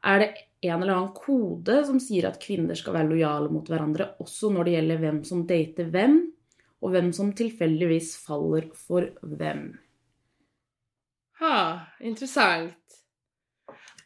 Er 0.05 0.21
det 0.21 0.29
en 0.61 0.83
eller 0.83 0.93
annen 0.93 1.15
kode 1.17 1.81
som 1.87 1.99
sier 2.03 2.29
at 2.29 2.39
kvinner 2.43 2.77
skal 2.77 2.95
være 2.95 3.09
lojale 3.09 3.49
mot 3.51 3.67
hverandre, 3.67 4.13
også 4.21 4.51
når 4.53 4.67
det 4.67 4.77
gjelder 4.77 5.01
hvem 5.03 5.19
som 5.27 5.43
dater 5.49 5.91
hvem, 5.91 6.19
og 6.79 6.93
hvem 6.93 7.09
som 7.15 7.33
tilfeldigvis 7.35 8.13
faller 8.23 8.69
for 8.77 9.09
hvem? 9.25 9.71
Ha, 11.41 11.57
interessant. 11.99 12.75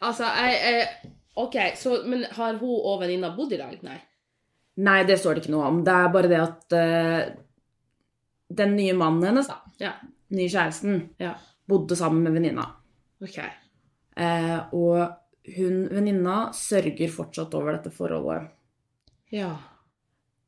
Altså, 0.04 0.28
jeg, 0.38 0.60
jeg 0.64 1.12
OK, 1.36 1.56
så 1.80 2.02
Men 2.10 2.26
har 2.36 2.60
hun 2.62 2.76
og 2.86 3.00
venninna 3.02 3.32
bodd 3.36 3.56
i 3.56 3.60
lag? 3.62 3.78
Nei. 3.86 4.00
Nei, 4.84 5.00
det 5.06 5.20
står 5.22 5.36
det 5.38 5.44
ikke 5.44 5.54
noe 5.54 5.70
om. 5.70 5.82
Det 5.86 5.94
er 5.94 6.14
bare 6.14 6.30
det 6.32 6.40
at 6.42 6.76
uh, 6.78 7.34
den 8.62 8.76
nye 8.78 8.94
mannen 8.98 9.28
hennes, 9.30 9.50
da, 9.50 9.60
Ja. 9.82 9.92
nye 10.34 10.50
kjæresten, 10.50 11.10
Ja. 11.22 11.36
bodde 11.70 11.96
sammen 11.98 12.24
med 12.26 12.34
venninna. 12.34 12.66
OK. 13.22 13.38
Uh, 14.18 14.60
og 14.74 15.54
hun 15.58 15.88
venninna 15.94 16.52
sørger 16.58 17.10
fortsatt 17.14 17.54
over 17.58 17.78
dette 17.78 17.94
forholdet. 17.94 18.50
Ja. 19.34 19.52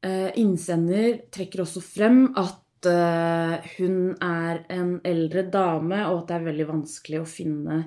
Uh, 0.06 0.30
innsender 0.42 1.20
trekker 1.34 1.62
også 1.66 1.82
frem 1.86 2.28
at 2.38 2.62
hun 2.86 4.12
er 4.22 4.60
en 4.70 5.00
eldre 5.10 5.42
dame, 5.50 6.04
og 6.06 6.20
at 6.20 6.28
det 6.30 6.36
er 6.36 6.44
veldig 6.52 6.68
vanskelig 6.70 7.22
å 7.24 7.26
finne 7.26 7.78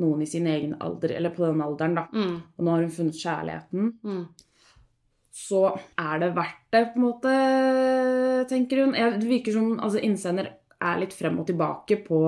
noen 0.00 0.22
i 0.22 0.26
sin 0.26 0.46
egen 0.48 0.76
alder, 0.80 1.12
eller 1.18 1.30
på 1.34 1.44
den 1.44 1.60
alderen, 1.60 1.94
da. 1.98 2.06
Mm. 2.12 2.36
Og 2.56 2.64
nå 2.64 2.70
har 2.72 2.80
hun 2.86 2.94
funnet 2.94 3.18
kjærligheten. 3.20 3.90
Mm. 4.04 4.22
Så 5.32 5.62
er 6.00 6.18
det 6.22 6.30
verdt 6.36 6.62
det, 6.72 6.84
på 6.94 7.00
en 7.00 7.04
måte, 7.06 7.34
tenker 8.50 8.84
hun. 8.84 8.92
Det 9.20 9.28
virker 9.28 9.52
som 9.56 9.74
altså, 9.80 10.00
innsender 10.04 10.50
er 10.82 10.98
litt 11.00 11.14
frem 11.16 11.38
og 11.40 11.46
tilbake 11.48 12.00
på 12.06 12.22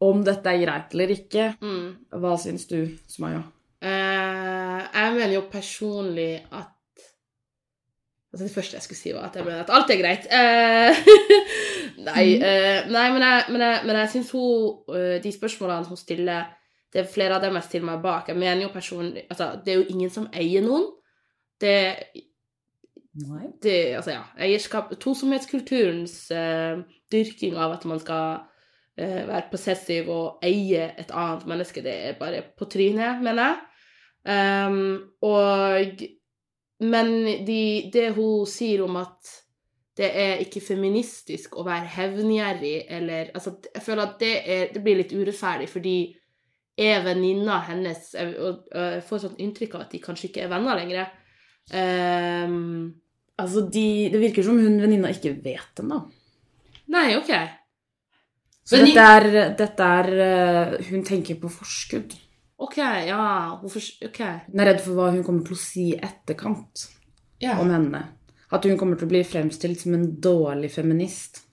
om 0.00 0.22
dette 0.24 0.48
er 0.48 0.62
greit 0.62 0.94
eller 0.96 1.10
ikke. 1.12 1.48
Mm. 1.60 1.88
Hva 2.22 2.36
syns 2.40 2.66
du, 2.70 2.78
Sumaya? 3.10 3.42
Eh, 3.84 4.80
jeg 4.94 5.14
mener 5.16 5.34
jo 5.38 5.46
personlig 5.52 6.34
at 6.50 6.76
Altså 8.30 8.44
Det 8.46 8.52
første 8.54 8.76
jeg 8.76 8.82
skulle 8.84 8.98
si, 9.00 9.10
var 9.10 9.24
at 9.26 9.34
jeg 9.34 9.42
mener 9.44 9.64
at 9.64 9.70
alt 9.74 9.88
er 9.90 9.96
greit. 9.98 10.26
Eh, 10.30 11.00
nei, 12.06 12.26
Mm. 12.38 12.42
eh, 12.46 12.84
nei, 12.94 13.06
men 13.10 13.22
jeg, 13.26 13.44
men 13.50 13.60
jeg, 13.64 13.80
men 13.88 13.96
jeg 13.98 14.10
syns 14.12 14.30
hun 14.30 14.94
eh, 14.94 15.16
De 15.24 15.32
spørsmålene 15.34 15.88
hun 15.90 15.98
stiller, 15.98 16.44
det 16.92 17.02
er 17.02 17.12
flere 17.12 17.36
av 17.36 17.44
dem 17.44 17.54
jeg 17.58 17.68
stiller 17.68 17.92
meg 17.92 18.02
bak. 18.02 18.28
Jeg 18.28 18.38
mener 18.38 18.64
jo 18.64 18.72
personlig 18.74 19.26
Altså, 19.28 19.52
det 19.64 19.72
er 19.72 19.78
jo 19.78 19.92
ingen 19.94 20.10
som 20.10 20.26
eier 20.34 20.64
noen. 20.64 20.88
Det 21.60 21.76
det, 23.62 23.96
altså 23.98 24.14
ja, 24.14 24.22
eierskap 24.38 24.92
Tosomhetskulturens 25.02 26.14
uh, 26.30 26.82
dyrking 27.10 27.56
av 27.58 27.74
at 27.74 27.84
man 27.90 27.98
skal 27.98 28.38
uh, 28.38 29.22
være 29.26 29.48
possessiv 29.50 30.08
og 30.14 30.44
eie 30.46 30.92
et 30.94 31.10
annet 31.10 31.46
menneske, 31.50 31.82
det 31.82 31.94
er 32.06 32.18
bare 32.20 32.44
på 32.56 32.68
trynet, 32.70 33.18
mener 33.24 33.48
jeg. 33.48 33.58
Um, 34.30 35.10
og 35.24 36.06
Men 36.80 37.08
de, 37.44 37.90
det 37.92 38.14
hun 38.16 38.46
sier 38.48 38.80
om 38.86 38.94
at 38.96 39.32
det 40.00 40.08
er 40.16 40.38
ikke 40.40 40.62
feministisk 40.64 41.58
å 41.60 41.64
være 41.66 41.90
hevngjerrig, 41.96 42.86
eller 42.88 43.34
Altså, 43.34 43.58
jeg 43.74 43.82
føler 43.82 44.02
at 44.06 44.14
det, 44.20 44.32
er, 44.46 44.72
det 44.72 44.82
blir 44.82 44.96
litt 44.96 45.12
urettferdig, 45.12 45.68
fordi 45.68 45.96
er 46.80 47.04
venninna 47.04 47.60
hennes 47.68 48.14
Og 48.16 48.66
jeg 48.72 49.04
får 49.06 49.22
sånn 49.24 49.38
inntrykk 49.44 49.76
av 49.76 49.84
at 49.86 49.94
de 49.94 50.00
kanskje 50.02 50.30
ikke 50.30 50.44
er 50.46 50.52
venner 50.52 50.80
lenger. 50.80 51.12
Um, 51.70 53.00
Altså, 53.40 53.62
de, 53.72 54.10
det 54.12 54.20
virker 54.20 54.44
som 54.44 54.58
hun 54.60 54.80
venninna 54.82 55.12
ikke 55.14 55.34
vet 55.44 55.80
da. 55.80 56.00
Nei, 56.92 57.06
OK. 57.16 57.30
Så 58.66 58.76
Men 58.76 58.90
dette 58.90 59.04
er, 59.16 59.28
dette 59.58 59.86
er 59.98 60.08
eh, 60.24 60.74
Hun 60.90 61.04
tenker 61.06 61.38
på 61.40 61.50
forskudd. 61.52 62.12
OK, 62.60 62.76
ja. 63.08 63.22
Hvorfor 63.62 63.84
OK. 64.10 64.20
Hun 64.50 64.60
er 64.62 64.68
redd 64.72 64.82
for 64.84 64.98
hva 64.98 65.10
hun 65.14 65.22
kommer 65.26 65.46
til 65.46 65.56
å 65.56 65.60
si 65.60 65.86
i 65.94 66.00
etterkant 66.00 66.88
Ja. 67.40 67.56
om 67.62 67.70
henne. 67.72 68.02
At 68.52 68.66
hun 68.66 68.76
kommer 68.76 68.98
til 68.98 69.08
å 69.08 69.12
bli 69.14 69.22
fremstilt 69.24 69.80
som 69.80 69.94
en 69.96 70.04
dårlig 70.20 70.72
feminist. 70.74 71.44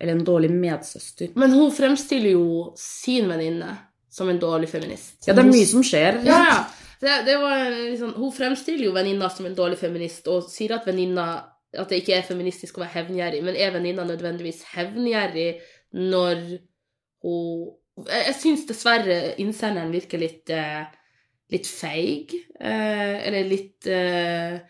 Eller 0.00 0.16
en 0.16 0.24
dårlig 0.24 0.48
medsøster. 0.54 1.34
Men 1.36 1.52
hun 1.52 1.74
fremstiller 1.74 2.32
jo 2.32 2.70
sin 2.80 3.28
venninne 3.28 3.74
som 4.10 4.28
en 4.28 4.40
dårlig 4.42 4.68
feminist. 4.72 5.16
Ja, 5.26 5.34
det 5.36 5.44
er 5.44 5.50
mye 5.52 5.70
som 5.70 5.84
skjer. 5.86 6.20
Ja, 6.26 6.42
ja. 6.48 6.60
Det, 7.00 7.14
det 7.24 7.36
var 7.40 7.62
liksom, 7.70 8.12
hun 8.20 8.32
fremstiller 8.36 8.84
jo 8.84 8.92
venninna 8.92 9.30
som 9.32 9.46
en 9.48 9.56
dårlig 9.56 9.78
feminist, 9.80 10.26
og 10.28 10.50
sier 10.52 10.76
at 10.76 10.88
venninna 10.88 11.30
at 11.70 11.88
det 11.88 12.02
ikke 12.02 12.16
er 12.18 12.26
feministisk 12.26 12.76
å 12.76 12.82
være 12.82 12.96
hevngjerrig, 12.98 13.40
men 13.46 13.56
er 13.56 13.72
venninna 13.72 14.04
nødvendigvis 14.08 14.64
hevngjerrig 14.74 15.52
når 15.96 16.42
hun 17.24 17.76
Jeg, 18.00 18.22
jeg 18.30 18.34
syns 18.38 18.62
dessverre 18.64 19.16
innsenderen 19.42 19.90
virker 19.92 20.22
litt 20.22 20.48
eh, 20.54 20.86
litt 21.52 21.66
feig, 21.68 22.32
eh, 22.60 23.16
eller 23.26 23.48
litt 23.50 23.88
eh, 23.90 24.60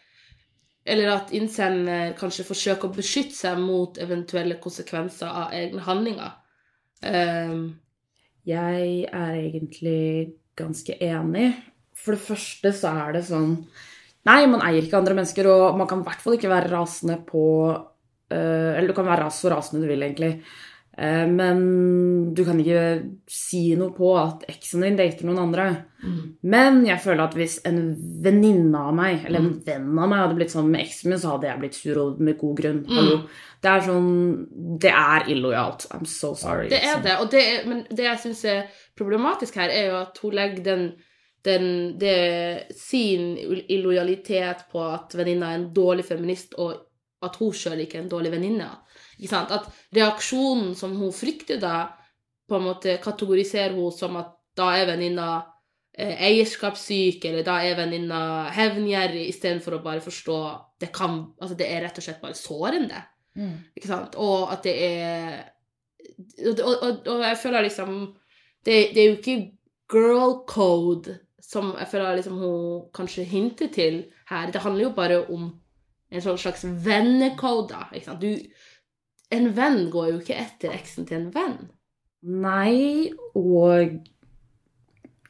Eller 0.90 1.10
at 1.12 1.30
innsender 1.36 2.14
kanskje 2.18 2.46
forsøker 2.48 2.88
å 2.88 2.96
beskytte 2.96 3.36
seg 3.36 3.60
mot 3.60 3.98
eventuelle 4.00 4.56
konsekvenser 4.58 5.28
av 5.28 5.52
egne 5.54 5.84
handlinger. 5.84 6.32
Um, 7.04 7.76
Jeg 8.48 9.06
er 9.10 9.36
egentlig 9.36 10.34
ganske 10.58 10.96
enig. 11.02 11.52
For 11.96 12.16
det 12.16 12.24
første 12.24 12.72
så 12.76 12.92
er 13.04 13.18
det 13.18 13.26
sånn 13.28 13.56
Nei, 14.28 14.44
man 14.52 14.60
eier 14.60 14.84
ikke 14.84 14.98
andre 14.98 15.14
mennesker, 15.16 15.46
og 15.48 15.78
man 15.80 15.88
kan 15.88 16.02
i 16.02 16.04
hvert 16.04 16.20
fall 16.20 16.34
ikke 16.36 16.50
være 16.50 16.68
rasende 16.74 17.14
på 17.24 17.44
eh, 17.72 18.72
Eller 18.76 18.90
du 18.90 18.96
kan 18.96 19.08
være 19.08 19.30
så 19.32 19.48
rasende 19.52 19.80
du 19.84 19.88
vil, 19.88 20.04
egentlig. 20.04 20.42
Eh, 21.00 21.26
men 21.26 21.60
du 22.34 22.42
kan 22.44 22.58
ikke 22.60 22.80
si 23.30 23.70
noe 23.78 23.94
på 23.96 24.10
at 24.20 24.42
eksen 24.52 24.82
din 24.84 24.98
dater 24.98 25.24
noen 25.24 25.40
andre. 25.46 25.66
Men 26.44 26.82
jeg 26.84 27.00
føler 27.00 27.22
at 27.24 27.36
hvis 27.38 27.54
en 27.68 27.78
venninne 28.24 28.82
av 28.90 28.92
meg, 28.96 29.22
eller 29.24 29.40
en 29.40 29.54
venn 29.64 29.86
av 29.94 30.10
meg, 30.10 30.20
hadde 30.20 30.36
blitt 30.36 30.52
sammen 30.52 30.74
med 30.74 30.84
eksen 30.84 31.12
min, 31.12 31.22
så 31.22 31.34
hadde 31.34 31.48
jeg 31.48 31.62
blitt 31.62 31.78
sur 31.78 32.02
og 32.02 32.20
med 32.20 32.36
god 32.40 32.60
grunn. 32.60 32.82
Hallo. 32.90 33.22
Det 33.60 33.70
er 33.70 33.86
sånn 33.86 34.10
Det 34.80 34.92
er 34.92 35.28
illojalt. 35.32 35.88
I'm 35.96 36.04
so 36.08 36.34
sorry. 36.34 36.68
Det 36.68 36.82
er 36.82 36.98
liksom. 36.98 37.06
det, 37.06 37.16
og 37.22 37.32
det 37.32 37.46
er, 37.46 37.64
men 37.70 37.82
det 37.88 38.06
jeg 38.10 38.22
syns 38.26 38.44
er 38.52 38.84
problematisk 39.00 39.56
her, 39.60 39.72
er 39.72 39.88
jo 39.88 39.96
at 40.02 40.20
hun 40.20 40.36
legger 40.36 40.62
den, 40.68 40.86
den 41.48 41.66
det, 42.00 42.18
sin 42.76 43.32
illojalitet 43.72 44.68
på 44.72 44.84
at 44.84 45.16
venninna 45.16 45.54
er 45.54 45.62
en 45.62 45.68
dårlig 45.72 46.04
feminist, 46.12 46.60
og 46.60 46.76
at 47.24 47.40
hun 47.40 47.56
sjøl 47.56 47.86
ikke 47.86 48.02
er 48.02 48.04
en 48.04 48.12
dårlig 48.12 48.36
venninne. 48.36 48.68
Ikke 49.20 49.34
sant? 49.34 49.52
At 49.52 49.68
reaksjonen 49.96 50.74
som 50.78 50.96
hun 50.96 51.12
frykter 51.14 51.60
da, 51.60 51.90
på 52.48 52.58
en 52.58 52.66
måte 52.66 52.96
kategoriserer 53.02 53.76
hun 53.76 53.92
som 53.94 54.16
at 54.18 54.32
da 54.58 54.72
er 54.74 54.88
venninna 54.88 55.28
eh, 55.92 56.16
eierskapssyk, 56.30 57.24
eller 57.28 57.46
da 57.46 57.60
er 57.62 57.78
venninna 57.78 58.22
hevngjerrig, 58.56 59.28
istedenfor 59.30 59.78
å 59.78 59.84
bare 59.84 60.02
forstå 60.04 60.40
det 60.80 60.90
kan 60.96 61.20
Altså, 61.38 61.54
det 61.58 61.68
er 61.68 61.84
rett 61.84 62.00
og 62.00 62.06
slett 62.06 62.22
bare 62.22 62.38
sårende. 62.38 63.04
Mm. 63.38 63.56
Ikke 63.76 63.90
sant? 63.90 64.16
Og 64.18 64.50
at 64.52 64.64
det 64.66 64.76
er 64.84 65.40
Og, 66.20 66.58
og, 66.58 67.06
og, 67.06 67.20
jeg 67.22 67.36
føler 67.40 67.62
liksom 67.64 67.92
det, 68.66 68.90
det 68.94 69.00
er 69.00 69.06
jo 69.06 69.16
ikke 69.16 69.36
girl 69.88 70.34
code 70.48 71.14
som 71.40 71.72
jeg 71.78 71.88
føler 71.90 72.18
liksom 72.18 72.36
hun 72.38 72.82
kanskje 72.94 73.24
hinter 73.24 73.70
til 73.72 74.02
her. 74.28 74.50
Det 74.52 74.60
handler 74.60 74.84
jo 74.84 74.90
bare 74.96 75.20
om 75.32 75.46
en 76.10 76.22
sånn 76.22 76.38
slags 76.38 76.66
vennekode. 76.84 77.78
Ikke 77.94 78.10
sant? 78.10 78.22
Du, 78.22 78.36
en 79.30 79.50
venn 79.56 79.84
går 79.92 80.08
jo 80.12 80.20
ikke 80.20 80.38
etter 80.42 80.74
eksen 80.74 81.06
til 81.08 81.20
en 81.20 81.28
venn. 81.34 81.58
Nei, 82.20 83.12
og 83.38 84.00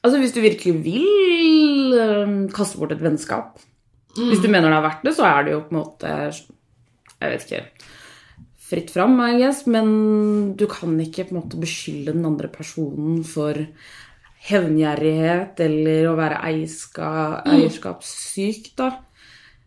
Altså, 0.01 0.17
hvis 0.17 0.33
du 0.33 0.41
virkelig 0.41 0.73
vil 0.81 1.97
eh, 2.01 2.31
kaste 2.57 2.81
bort 2.81 2.95
et 2.95 3.03
vennskap 3.05 3.59
Hvis 4.17 4.41
du 4.41 4.49
mener 4.49 4.73
det 4.73 4.79
er 4.79 4.87
verdt 4.87 5.03
det, 5.05 5.13
så 5.17 5.27
er 5.29 5.45
det 5.45 5.53
jo 5.53 5.65
på 5.67 5.75
en 5.75 5.81
måte 5.83 6.13
Jeg 6.31 7.33
vet 7.35 7.45
ikke 7.45 7.65
Fritt 8.71 8.93
fram, 8.95 9.19
I 9.19 9.35
guess, 9.41 9.65
men 9.67 10.55
du 10.55 10.65
kan 10.71 10.95
ikke 11.03 11.27
på 11.27 11.35
en 11.35 11.41
måte 11.41 11.59
beskylde 11.59 12.15
den 12.15 12.27
andre 12.29 12.47
personen 12.49 13.25
for 13.27 13.59
hevngjerrighet 14.47 15.59
eller 15.65 16.07
å 16.07 16.13
være 16.15 16.39
eierska, 16.47 17.09
eierskapssyk, 17.51 18.71
da. 18.79 18.93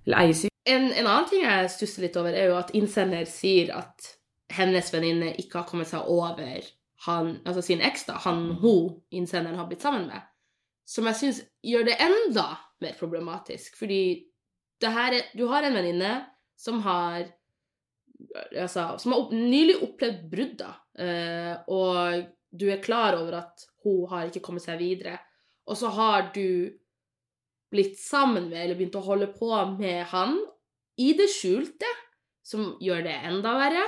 Eller 0.08 0.22
eiersyk. 0.22 0.56
En, 0.72 0.88
en 0.88 1.10
annen 1.10 1.28
ting 1.28 1.44
jeg 1.44 1.74
stusser 1.76 2.08
litt 2.08 2.16
over, 2.22 2.32
er 2.32 2.48
jo 2.54 2.56
at 2.62 2.72
innsender 2.80 3.28
sier 3.28 3.74
at 3.76 4.08
hennes 4.58 4.90
venninne 4.94 5.34
ikke 5.42 5.62
har 5.62 5.70
kommet 5.70 5.90
seg 5.90 6.08
over 6.12 6.64
han, 7.06 7.34
altså 7.44 7.64
sin 7.66 7.82
eks, 7.84 8.06
da, 8.08 8.20
han 8.24 8.46
hun 8.62 8.94
innsenderen 9.12 9.60
har 9.60 9.68
blitt 9.68 9.84
sammen 9.84 10.08
med. 10.08 10.24
Som 10.88 11.08
jeg 11.10 11.20
syns 11.20 11.42
gjør 11.64 11.88
det 11.88 11.98
enda 12.04 12.46
mer 12.84 12.96
problematisk. 13.00 13.76
Fordi 13.80 14.04
er, 14.84 15.18
du 15.36 15.46
har 15.52 15.64
en 15.64 15.76
venninne 15.76 16.14
som 16.60 16.82
har 16.84 17.26
altså, 18.60 18.94
som 19.00 19.14
har 19.14 19.24
opp, 19.24 19.34
nylig 19.36 19.78
opplevd 19.84 20.24
brudd, 20.32 20.56
da. 20.62 20.72
Eh, 21.04 21.54
og 21.74 22.24
du 22.54 22.68
er 22.72 22.84
klar 22.84 23.18
over 23.18 23.40
at 23.42 23.66
hun 23.84 24.08
har 24.12 24.30
ikke 24.30 24.44
kommet 24.46 24.66
seg 24.66 24.80
videre. 24.82 25.18
Og 25.68 25.80
så 25.80 25.92
har 25.96 26.30
du 26.36 26.72
blitt 27.74 27.98
sammen 28.00 28.50
med, 28.52 28.60
eller 28.62 28.78
begynt 28.78 29.00
å 29.00 29.06
holde 29.06 29.32
på 29.34 29.50
med 29.78 30.04
han 30.12 30.38
i 31.02 31.14
det 31.18 31.30
skjulte, 31.34 31.90
som 32.46 32.76
gjør 32.84 33.06
det 33.08 33.16
enda 33.32 33.56
verre. 33.58 33.84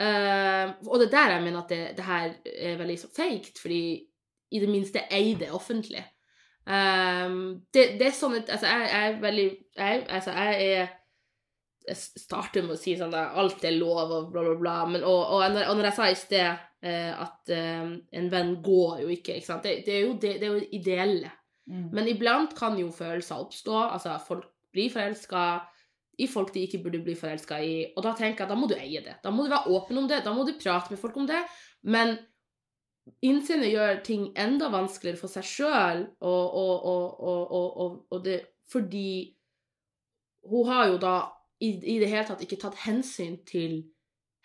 Eh, 0.00 0.72
og 0.88 0.98
det 1.00 1.08
er 1.08 1.14
der 1.16 1.34
jeg 1.36 1.44
mener 1.44 1.62
at 1.62 1.70
det, 1.72 1.82
det 1.98 2.06
her 2.06 2.32
er 2.44 2.80
veldig 2.80 2.98
feigt, 3.16 3.60
fordi 3.60 3.82
i 4.52 4.60
det 4.60 4.68
minste 4.68 5.04
eier 5.10 5.38
det 5.40 5.52
offentlig. 5.52 6.04
Um, 6.62 7.64
det, 7.74 7.96
det 7.98 8.06
er 8.06 8.12
sånn 8.14 8.36
at 8.38 8.50
Altså, 8.54 8.68
jeg, 8.70 8.82
jeg 8.86 9.06
er 9.08 9.16
veldig 9.18 9.46
jeg, 9.74 10.02
Altså, 10.14 10.30
jeg 10.30 10.66
er 10.76 10.92
jeg 11.82 11.98
starter 11.98 12.62
med 12.62 12.76
å 12.76 12.78
si 12.78 12.94
sånn 12.94 13.14
at 13.18 13.34
alt 13.38 13.64
er 13.66 13.74
lov 13.74 14.12
og 14.14 14.28
bla, 14.30 14.44
bla, 14.46 14.54
bla. 14.60 14.74
Men, 14.86 15.02
og, 15.02 15.22
og, 15.34 15.40
når, 15.50 15.64
og, 15.66 15.78
når, 15.78 15.88
jeg 15.88 15.96
sa 15.96 16.08
i 16.08 16.18
sted 16.20 16.44
eh, 16.86 17.10
at 17.10 17.50
eh, 17.50 17.88
en 18.20 18.28
venn 18.30 18.52
går 18.62 19.02
jo 19.02 19.08
ikke, 19.10 19.40
ikke 19.40 19.48
sant? 19.48 19.66
Det, 19.66 19.80
det, 19.86 19.96
er 19.96 20.04
jo, 20.06 20.12
det, 20.14 20.36
det, 20.38 20.46
er 20.46 20.60
jo 20.60 20.78
ideelle. 20.78 21.32
Mm. 21.66 21.88
Men 21.94 22.10
iblant 22.12 22.54
kan 22.58 22.78
jo 22.78 22.92
følelser 22.94 23.42
oppstå. 23.42 23.74
Altså 23.88 24.14
folk 24.22 24.46
blir 24.72 24.94
forelska 24.94 25.42
i 26.22 26.28
folk 26.30 26.52
de 26.54 26.64
ikke 26.66 26.82
burde 26.84 27.02
bli 27.04 27.14
forelska 27.18 27.58
i. 27.62 27.74
Og 27.96 28.02
da 28.06 28.14
tenker 28.18 28.44
jeg 28.44 28.52
da 28.52 28.58
må 28.58 28.68
du 28.70 28.76
eie 28.78 29.02
det. 29.04 29.18
Da 29.24 29.32
må 29.34 29.44
du 29.44 29.52
være 29.52 29.72
åpen 29.74 29.98
om 30.02 30.08
det. 30.10 30.22
Da 30.26 30.34
må 30.36 30.46
du 30.46 30.54
prate 30.60 30.92
med 30.92 31.00
folk 31.00 31.18
om 31.20 31.26
det. 31.28 31.40
Men 31.82 32.14
innsynet 33.26 33.72
gjør 33.72 34.02
ting 34.06 34.28
enda 34.38 34.70
vanskeligere 34.72 35.18
for 35.18 35.32
seg 35.32 35.46
sjøl, 35.46 36.04
og, 36.22 36.58
og, 37.18 38.02
og 38.12 38.24
det 38.24 38.40
fordi 38.72 39.34
hun 40.48 40.68
har 40.68 40.86
jo 40.88 40.98
da 41.02 41.16
i, 41.62 41.74
i, 41.76 41.98
det 42.00 42.08
hele 42.10 42.24
tatt 42.26 42.42
ikke 42.42 42.58
tatt 42.62 42.78
hensyn 42.86 43.36
til 43.46 43.82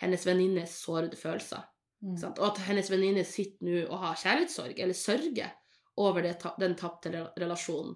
hennes 0.02 0.26
venninnes 0.28 0.74
sårede 0.84 1.18
følelser. 1.18 1.64
Mm. 2.06 2.18
Og 2.36 2.44
at 2.52 2.60
hennes 2.68 2.92
venninne 2.94 3.24
sitter 3.26 3.66
nå 3.66 3.86
og 3.88 4.02
har 4.04 4.20
kjærlighetssorg, 4.22 4.76
eller 4.78 4.98
sørger 4.98 5.56
over 5.98 6.22
det, 6.22 6.36
den 6.62 6.76
tapte 6.78 7.14
relasjonen. 7.40 7.96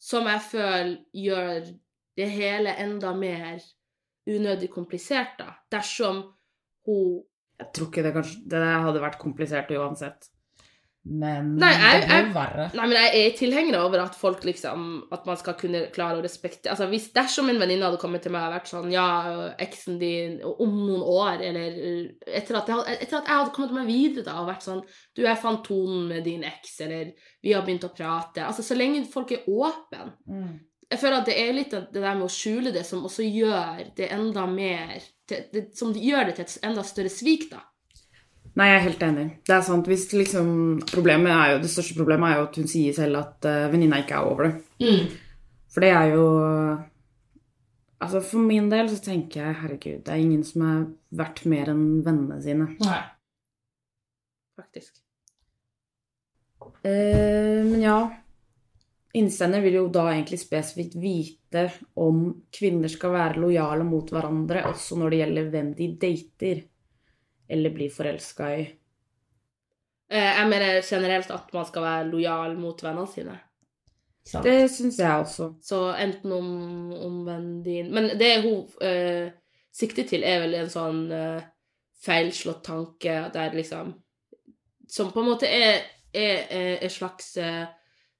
Som 0.00 0.28
jeg 0.28 0.44
føler 0.50 0.98
gjør 1.16 1.70
det 2.18 2.28
hele 2.30 2.74
enda 2.82 3.14
mer 3.16 3.60
unødig 4.30 4.70
komplisert, 4.70 5.38
da. 5.38 5.54
Dersom 5.72 6.22
hun 6.86 7.22
Jeg 7.60 7.72
tror 7.76 7.88
ikke 7.90 8.02
det 8.02 8.12
kanskje 8.14 8.38
Det 8.48 8.60
hadde 8.84 9.02
vært 9.02 9.18
komplisert 9.20 9.72
uansett. 9.76 10.30
Men 11.00 11.54
nei, 11.56 11.70
jeg, 11.72 12.00
det 12.02 12.08
blir 12.10 12.26
jo 12.26 12.32
verre. 12.34 12.64
Nei, 12.76 12.86
men 12.90 12.96
jeg 12.98 13.20
er 13.24 13.36
tilhenger 13.38 13.76
over 13.80 14.02
at 14.02 14.16
folk 14.20 14.42
liksom 14.44 14.82
At 15.16 15.24
man 15.24 15.38
skal 15.40 15.54
kunne 15.56 15.86
klare 15.94 16.18
å 16.18 16.24
respektere 16.24 16.74
Altså, 16.74 16.90
hvis 16.92 17.06
Dersom 17.16 17.48
en 17.48 17.60
venninne 17.62 17.86
hadde 17.86 18.00
kommet 18.02 18.20
til 18.26 18.34
meg 18.34 18.44
og 18.44 18.52
vært 18.58 18.68
sånn 18.68 18.92
Ja, 18.92 19.06
eksen 19.64 19.96
din 20.02 20.36
om 20.44 20.74
noen 20.76 21.00
år, 21.00 21.40
eller 21.48 21.78
etter 22.28 22.60
at, 22.60 22.68
jeg, 22.68 22.98
etter 23.06 23.16
at 23.16 23.32
jeg 23.32 23.40
hadde 23.40 23.54
kommet 23.56 23.78
meg 23.78 23.88
videre 23.88 24.26
da 24.28 24.36
og 24.42 24.50
vært 24.50 24.66
sånn 24.66 24.82
Du, 24.84 25.24
jeg 25.24 25.40
fant 25.40 25.64
tonen 25.64 26.04
med 26.12 26.28
din 26.28 26.44
eks, 26.44 26.76
eller 26.84 27.14
vi 27.40 27.56
har 27.56 27.64
begynt 27.64 27.88
å 27.88 27.94
prate 27.96 28.44
Altså, 28.44 28.66
så 28.66 28.76
lenge 28.76 29.00
folk 29.08 29.32
er 29.32 29.48
åpne 29.48 30.04
mm. 30.28 30.52
Jeg 30.90 30.98
føler 30.98 31.20
at 31.20 31.28
det 31.28 31.38
er 31.38 31.54
litt 31.54 31.70
det 31.70 32.02
der 32.02 32.16
med 32.18 32.26
å 32.26 32.32
skjule 32.32 32.72
det 32.74 32.82
som 32.86 33.04
også 33.06 33.22
gjør 33.22 33.82
det 33.96 34.08
enda 34.10 34.46
mer 34.50 34.96
det, 35.30 35.44
det, 35.54 35.64
Som 35.78 35.92
gjør 35.94 36.26
det 36.26 36.38
til 36.38 36.48
et 36.48 36.66
enda 36.66 36.82
større 36.86 37.12
svik, 37.14 37.46
da. 37.52 37.62
Nei, 38.58 38.66
jeg 38.66 38.78
er 38.80 38.86
helt 38.88 39.02
enig. 39.06 39.26
Det 39.46 39.54
er 39.54 39.62
sant. 39.62 39.86
Hvis 39.86 40.08
liksom, 40.10 40.48
problemet 40.90 41.30
er 41.30 41.52
jo, 41.52 41.60
det 41.62 41.70
største 41.70 41.94
problemet 41.94 42.32
er 42.32 42.40
jo 42.40 42.46
at 42.48 42.56
hun 42.58 42.70
sier 42.72 42.96
selv 42.96 43.20
at 43.20 43.46
uh, 43.46 43.68
venninna 43.70 44.00
ikke 44.02 44.16
er 44.18 44.30
over 44.32 44.48
det. 44.48 44.54
Mm. 44.82 45.12
For 45.70 45.86
det 45.86 45.92
er 45.94 46.16
jo 46.16 46.24
Altså 48.00 48.22
For 48.24 48.40
min 48.40 48.70
del 48.72 48.88
så 48.88 48.96
tenker 49.04 49.42
jeg 49.44 49.58
herregud, 49.60 49.98
det 50.06 50.12
er 50.14 50.22
ingen 50.22 50.42
som 50.48 50.64
er 50.64 50.78
verdt 51.20 51.44
mer 51.52 51.68
enn 51.68 52.00
vennene 52.02 52.40
sine. 52.42 52.70
Nei. 52.80 53.00
Faktisk. 54.58 54.98
Uh, 56.80 57.60
men 57.68 57.84
ja 57.84 57.98
Innsender 59.12 59.62
vil 59.64 59.74
jo 59.74 59.86
da 59.90 60.04
egentlig 60.12 60.38
spesifikt 60.38 60.94
vite 61.02 61.64
om 61.98 62.28
kvinner 62.54 62.90
skal 62.92 63.14
være 63.16 63.40
lojale 63.42 63.86
mot 63.86 64.10
hverandre 64.12 64.68
også 64.70 65.00
når 65.00 65.10
det 65.10 65.18
gjelder 65.22 65.48
hvem 65.50 65.72
de 65.78 65.88
dater 66.04 66.60
eller 67.50 67.74
blir 67.74 67.90
forelska 67.90 68.50
i? 68.54 68.66
Eh, 70.10 70.30
jeg 70.38 70.50
mener 70.50 70.82
generelt 70.86 71.30
at 71.34 71.50
man 71.54 71.66
skal 71.66 71.86
være 71.86 72.10
lojal 72.10 72.54
mot 72.58 72.82
vennene 72.82 73.10
sine. 73.10 73.34
Sant. 74.26 74.44
Det 74.44 74.68
syns 74.70 74.98
jeg 75.00 75.24
også. 75.24 75.48
Så 75.62 75.80
enten 75.98 76.32
om, 76.32 76.48
om 76.92 77.20
vennen 77.26 77.62
din 77.64 77.88
Men 77.94 78.10
det 78.20 78.42
hun 78.44 78.66
uh, 78.84 79.30
sikter 79.72 80.06
til, 80.06 80.22
er 80.22 80.42
vel 80.44 80.54
en 80.58 80.70
sånn 80.70 81.00
uh, 81.08 81.40
feilslått 82.04 82.60
tanke 82.66 83.16
der 83.34 83.56
liksom 83.56 83.94
Som 84.90 85.10
på 85.14 85.22
en 85.22 85.30
måte 85.32 85.48
er, 85.48 85.80
en 86.12 86.90
slags 86.90 87.32
uh, 87.38 87.64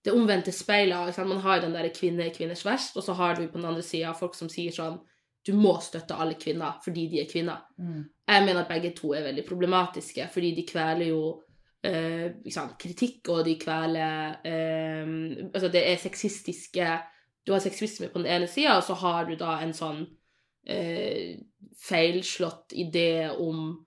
det 0.04 0.14
omvendte 0.16 0.52
speilet. 0.52 1.18
Man 1.18 1.42
har 1.44 1.60
den 1.60 1.74
der 1.76 1.88
kvinne 1.94 2.26
i 2.26 2.34
kvinners 2.34 2.64
verst, 2.64 2.96
og 2.96 3.04
så 3.04 3.12
har 3.18 3.36
du 3.36 3.46
på 3.48 3.58
den 3.58 3.68
andre 3.68 3.82
sida 3.84 4.12
folk 4.16 4.34
som 4.38 4.48
sier 4.52 4.72
sånn 4.74 5.00
du 5.46 5.54
må 5.56 5.72
støtte 5.80 6.16
alle 6.20 6.36
kvinner 6.40 6.80
fordi 6.84 7.06
de 7.08 7.22
er 7.22 7.28
kvinner. 7.30 7.62
Mm. 7.80 8.02
Jeg 8.28 8.44
mener 8.44 8.62
at 8.62 8.68
begge 8.68 8.92
to 8.96 9.14
er 9.16 9.24
veldig 9.24 9.44
problematiske, 9.48 10.26
fordi 10.32 10.50
de 10.58 10.66
kveler 10.68 11.08
jo 11.08 11.22
eh, 11.82 12.26
liksom, 12.44 12.74
kritikk, 12.80 13.30
og 13.32 13.44
de 13.48 13.56
kveler 13.60 14.36
eh, 14.44 15.14
Altså, 15.48 15.68
det 15.72 15.84
er 15.88 15.96
sexistiske 15.96 16.90
Du 17.46 17.54
har 17.54 17.62
sexisme 17.64 18.10
på 18.12 18.20
den 18.20 18.28
ene 18.28 18.46
sida, 18.46 18.76
og 18.76 18.84
så 18.84 18.94
har 19.00 19.24
du 19.24 19.34
da 19.40 19.56
en 19.64 19.72
sånn 19.74 20.04
eh, 20.68 21.40
feilslått 21.80 22.76
idé 22.76 23.30
om 23.32 23.78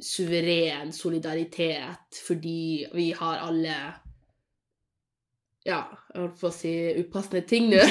suveren 0.00 0.90
solidaritet 0.92 2.18
fordi 2.26 2.86
vi 2.94 3.10
har 3.14 3.44
alle 3.46 3.76
Ja, 5.68 5.82
jeg 6.14 6.22
holdt 6.22 6.38
på 6.40 6.48
å 6.48 6.54
si 6.54 6.72
upassende 6.96 7.42
ting 7.48 7.68
nå. 7.68 7.82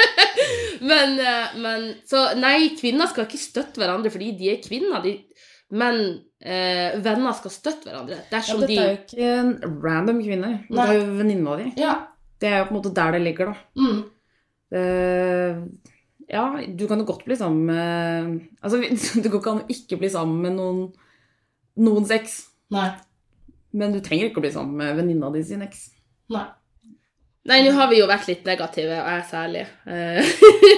men, 0.90 1.16
eh, 1.18 1.56
men, 1.58 1.88
Så 2.06 2.22
nei, 2.38 2.70
kvinner 2.78 3.10
skal 3.10 3.26
ikke 3.26 3.40
støtte 3.40 3.82
hverandre 3.82 4.12
fordi 4.14 4.30
de 4.38 4.52
er 4.52 4.60
kvinner. 4.62 5.02
De, 5.02 5.16
men 5.74 6.00
eh, 6.38 6.94
venner 7.02 7.34
skal 7.38 7.54
støtte 7.54 7.88
hverandre 7.88 8.20
dersom 8.30 8.62
ja, 8.62 8.68
dette 8.68 8.84
er 8.84 8.92
jo 8.92 9.00
ikke 9.00 9.32
en 9.40 9.80
random 9.82 10.22
kvinne. 10.22 10.52
Det 10.70 10.84
er 10.86 10.98
jo 11.00 11.06
venninna 11.18 11.56
di. 11.60 11.70
Ja. 11.82 11.96
Det 12.40 12.50
er 12.50 12.62
jo 12.62 12.68
på 12.68 12.76
en 12.76 12.78
måte 12.78 12.94
der 12.94 13.16
det 13.16 13.24
ligger, 13.24 13.50
da. 13.50 13.80
Mm. 13.80 14.02
Uh, 14.74 15.58
ja, 16.26 16.44
du 16.66 16.86
kan 16.90 16.98
jo 16.98 17.06
godt 17.06 17.22
bli 17.28 17.36
sammen 17.38 17.68
med 17.68 18.64
Altså, 18.64 18.80
du 19.22 19.28
kan 19.30 19.60
ikke 19.68 19.76
ikke 19.76 19.98
bli 20.00 20.08
sammen 20.10 20.40
med 20.42 20.56
noen 20.58 20.84
noens 21.84 22.10
eks. 22.14 22.38
Nei. 22.74 22.88
Men 23.74 23.94
du 23.94 24.00
trenger 24.02 24.30
ikke 24.30 24.42
å 24.42 24.44
bli 24.46 24.52
sammen 24.54 24.78
med 24.78 24.98
venninna 24.98 25.30
di 25.34 25.42
sin 25.46 25.62
eks. 25.66 25.88
Nei. 26.34 26.46
Nei, 27.44 27.60
nå 27.60 27.74
har 27.76 27.90
vi 27.90 27.98
jo 27.98 28.08
vært 28.08 28.28
litt 28.30 28.46
negative, 28.48 28.96
og 29.02 29.10
jeg 29.12 29.24
særlig. 29.28 29.64
Eh, 29.84 30.28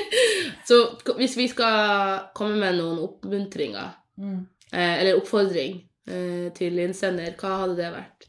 så 0.68 0.80
hvis 1.14 1.36
vi 1.38 1.46
skal 1.52 2.30
komme 2.34 2.58
med 2.58 2.80
noen 2.80 3.00
oppmuntringer, 3.06 3.96
mm. 4.18 4.44
Eh, 4.74 4.96
eller 4.98 5.14
oppfordring 5.14 5.76
eh, 6.10 6.48
til 6.56 6.80
innsender, 6.82 7.36
hva 7.38 7.52
hadde 7.60 7.76
det 7.78 7.90
vært? 7.94 8.26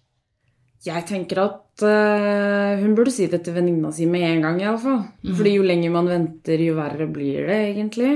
Jeg 0.86 1.02
tenker 1.10 1.40
at 1.42 1.84
uh, 1.84 2.78
hun 2.80 2.94
burde 2.96 3.12
si 3.12 3.26
det 3.28 3.42
til 3.44 3.56
venninna 3.58 3.90
si 3.92 4.06
med 4.08 4.24
en 4.28 4.44
gang, 4.46 4.60
iallfall. 4.62 5.00
Mm. 5.26 5.32
Fordi 5.40 5.54
jo 5.56 5.66
lenger 5.66 5.96
man 5.96 6.12
venter, 6.12 6.62
jo 6.62 6.76
verre 6.78 7.08
blir 7.12 7.50
det, 7.50 7.58
egentlig. 7.72 8.12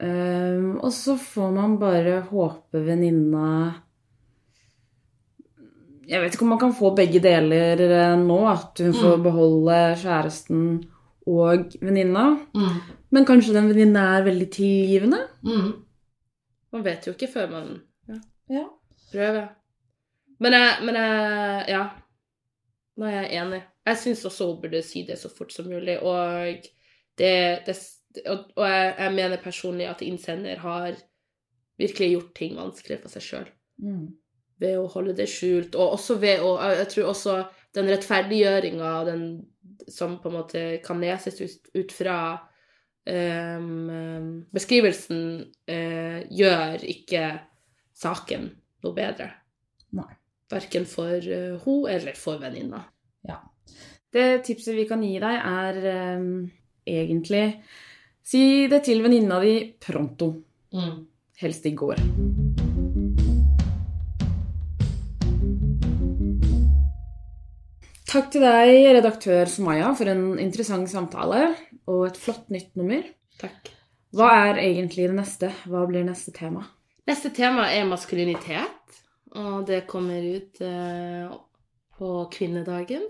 Um, 0.00 0.80
og 0.80 0.90
så 0.96 1.14
får 1.20 1.54
man 1.54 1.78
bare 1.80 2.18
håpe 2.26 2.82
venninna 2.84 3.46
jeg 6.10 6.22
vet 6.22 6.34
ikke 6.34 6.46
om 6.46 6.50
man 6.54 6.60
kan 6.60 6.72
få 6.74 6.90
begge 6.98 7.20
deler 7.22 7.80
eh, 7.86 8.16
nå. 8.18 8.38
At 8.50 8.82
hun 8.82 8.96
får 8.96 9.20
mm. 9.20 9.22
beholde 9.26 9.78
kjæresten 10.00 10.64
og 11.30 11.76
venninna. 11.78 12.24
Mm. 12.56 12.80
Men 13.14 13.28
kanskje 13.28 13.54
den 13.54 13.70
venninna 13.70 14.08
er 14.16 14.26
veldig 14.26 14.48
tilgivende? 14.54 15.22
Mm. 15.46 15.70
Man 16.74 16.84
vet 16.86 17.06
jo 17.06 17.14
ikke 17.14 17.30
før 17.30 17.50
man 17.52 17.72
ja. 18.10 18.18
Ja. 18.50 18.66
prøver. 19.12 19.48
Men 20.40 20.56
jeg, 20.58 20.76
men 20.86 21.02
jeg 21.02 21.64
Ja. 21.76 21.88
Jeg 23.00 23.16
er 23.16 23.30
enig. 23.40 23.62
Jeg 23.86 23.96
syns 23.96 24.24
også 24.28 24.46
hun 24.50 24.58
burde 24.60 24.82
si 24.84 25.06
det 25.08 25.16
så 25.18 25.30
fort 25.32 25.52
som 25.54 25.70
mulig. 25.70 25.94
Og, 26.04 26.66
det, 27.18 27.30
det, 27.66 27.76
og, 28.26 28.50
og 28.56 28.66
jeg, 28.68 28.94
jeg, 28.98 29.14
mener 29.14 29.42
personlig 29.42 29.86
at 29.88 30.02
innsender 30.04 30.58
har 30.60 30.98
virkelig 31.80 32.10
gjort 32.10 32.34
ting 32.36 32.58
vanskelig 32.58 32.98
for 33.00 33.14
seg 33.14 33.24
sjøl. 33.24 33.46
Ved 34.60 34.76
å 34.76 34.88
holde 34.92 35.14
det 35.16 35.28
skjult, 35.30 35.76
og 35.78 35.96
også 35.96 36.18
ved 36.20 36.42
å 36.44 36.52
Jeg 36.60 36.88
tror 36.92 37.10
også 37.14 37.36
den 37.76 37.88
rettferdiggjøringa 37.88 38.92
som 39.90 40.18
på 40.20 40.30
en 40.30 40.36
måte 40.36 40.62
kan 40.84 41.00
leses 41.00 41.40
ut, 41.40 41.70
ut 41.74 41.92
fra 41.94 42.16
um, 43.08 44.44
beskrivelsen, 44.52 45.22
uh, 45.70 46.18
gjør 46.28 46.84
ikke 46.92 47.24
saken 47.96 48.50
noe 48.84 48.96
bedre. 48.96 49.30
Nei. 49.96 50.10
Verken 50.50 50.86
for 50.90 51.18
uh, 51.18 51.56
hun 51.64 51.88
eller 51.90 52.18
for 52.18 52.42
venninna. 52.42 52.84
Ja. 53.26 53.40
Det 54.10 54.42
tipset 54.46 54.76
vi 54.76 54.86
kan 54.90 55.02
gi 55.06 55.16
deg, 55.22 55.38
er 55.40 56.18
um, 56.18 56.34
egentlig 56.86 57.46
Si 58.30 58.68
det 58.70 58.84
til 58.86 59.02
venninna 59.02 59.40
di 59.42 59.56
pronto. 59.80 60.30
Mm. 60.76 61.00
Helst 61.40 61.66
i 61.66 61.74
går. 61.74 62.04
Takk 68.10 68.30
til 68.34 68.42
deg, 68.42 68.88
redaktør 68.96 69.46
Sumaya, 69.50 69.92
for 69.94 70.10
en 70.10 70.32
interessant 70.42 70.88
samtale 70.90 71.44
og 71.90 72.08
et 72.08 72.18
flott 72.18 72.48
nytt 72.50 72.72
nummer. 72.78 73.04
Takk. 73.38 73.70
Hva 74.16 74.30
er 74.48 74.58
egentlig 74.64 75.06
det 75.06 75.14
neste? 75.14 75.52
Hva 75.70 75.84
blir 75.86 76.02
neste 76.08 76.32
tema? 76.34 76.64
Neste 77.06 77.30
tema 77.34 77.68
er 77.70 77.86
maskulinitet, 77.86 78.98
og 79.38 79.62
det 79.68 79.84
kommer 79.90 80.26
ut 80.26 80.58
eh, 80.66 81.30
på 81.98 82.10
kvinnedagen. 82.34 83.06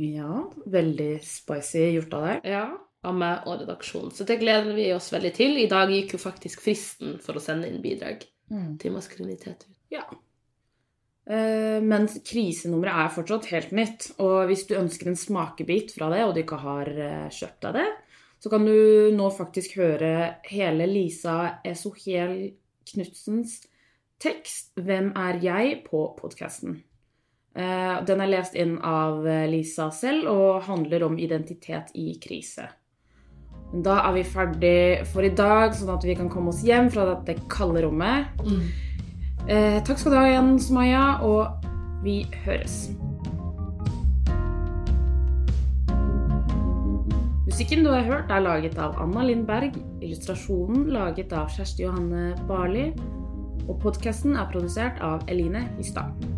Ja, 0.00 0.46
veldig 0.72 1.10
spicy 1.26 1.84
gjort 1.98 2.16
av 2.16 2.24
deg. 2.30 2.48
Ja, 2.54 2.64
av 3.04 3.18
meg 3.18 3.44
og 3.50 3.60
redaksjonen. 3.66 4.14
Så 4.16 4.24
det 4.28 4.40
gleder 4.40 4.72
vi 4.76 4.88
oss 4.96 5.10
veldig 5.12 5.34
til. 5.36 5.58
I 5.60 5.68
dag 5.70 5.92
gikk 5.92 6.16
jo 6.16 6.22
faktisk 6.22 6.64
fristen 6.64 7.18
for 7.22 7.36
å 7.36 7.44
sende 7.44 7.68
inn 7.68 7.82
bidrag 7.84 8.24
Mm. 8.52 8.74
til 8.76 8.92
maskulinitet 8.92 9.62
ut. 9.64 9.76
Ja. 9.94 10.02
Eh, 11.26 11.78
Men 11.82 12.08
krisenummeret 12.08 13.04
er 13.04 13.12
fortsatt 13.14 13.50
helt 13.52 13.74
nytt. 13.76 14.10
Og 14.22 14.46
hvis 14.50 14.66
du 14.68 14.76
ønsker 14.78 15.10
en 15.10 15.18
smakebit 15.18 15.94
fra 15.96 16.10
det, 16.12 16.24
og 16.26 16.34
du 16.34 16.42
ikke 16.42 16.62
har 16.62 16.90
eh, 16.90 17.28
kjøpt 17.30 17.68
deg 17.68 17.78
det, 17.80 17.88
så 18.42 18.50
kan 18.50 18.64
du 18.66 19.12
nå 19.14 19.28
faktisk 19.30 19.76
høre 19.78 20.42
hele 20.50 20.88
Lisa 20.90 21.60
Esohel 21.64 22.56
Knutsens 22.90 23.60
tekst 24.18 24.72
'Hvem 24.74 25.12
er 25.14 25.38
jeg?' 25.42 25.84
på 25.86 26.16
podkasten. 26.18 26.82
Den 27.54 28.20
er 28.20 28.30
lest 28.30 28.54
inn 28.56 28.78
av 28.80 29.26
eh, 29.26 29.46
Lisa 29.46 29.90
selv 29.90 30.26
og 30.30 30.62
handler 30.64 31.04
om 31.04 31.18
identitet 31.18 31.90
i 31.94 32.18
krise. 32.18 32.66
Da 33.72 34.02
er 34.08 34.12
vi 34.12 34.22
ferdig 34.24 35.06
for 35.08 35.24
i 35.24 35.32
dag, 35.32 35.72
sånn 35.76 35.94
at 35.94 36.04
vi 36.04 36.16
kan 36.16 36.28
komme 36.32 36.52
oss 36.52 36.62
hjem 36.64 36.90
fra 36.92 37.06
dette 37.14 37.38
kalde 37.48 37.84
rommet. 37.86 38.28
Eh, 39.48 39.82
takk 39.82 39.98
skal 39.98 40.12
du 40.12 40.16
ha 40.20 40.26
igjen, 40.28 40.52
Sumaya, 40.62 41.04
og 41.26 41.64
vi 42.04 42.20
høres. 42.44 42.92
Musikken 47.48 47.82
du 47.82 47.90
har 47.90 48.06
hørt, 48.06 48.30
er 48.30 48.44
laget 48.46 48.78
av 48.78 48.94
Anna 49.02 49.26
Lindberg, 49.26 49.74
illustrasjonen 49.98 50.86
laget 50.94 51.34
av 51.34 51.50
Kjersti 51.50 51.82
Johanne 51.82 52.36
Barli, 52.46 52.92
og 53.66 53.80
podkasten 53.82 54.38
er 54.38 54.46
produsert 54.54 55.02
av 55.02 55.26
Eline 55.26 55.66
Hystad. 55.74 56.31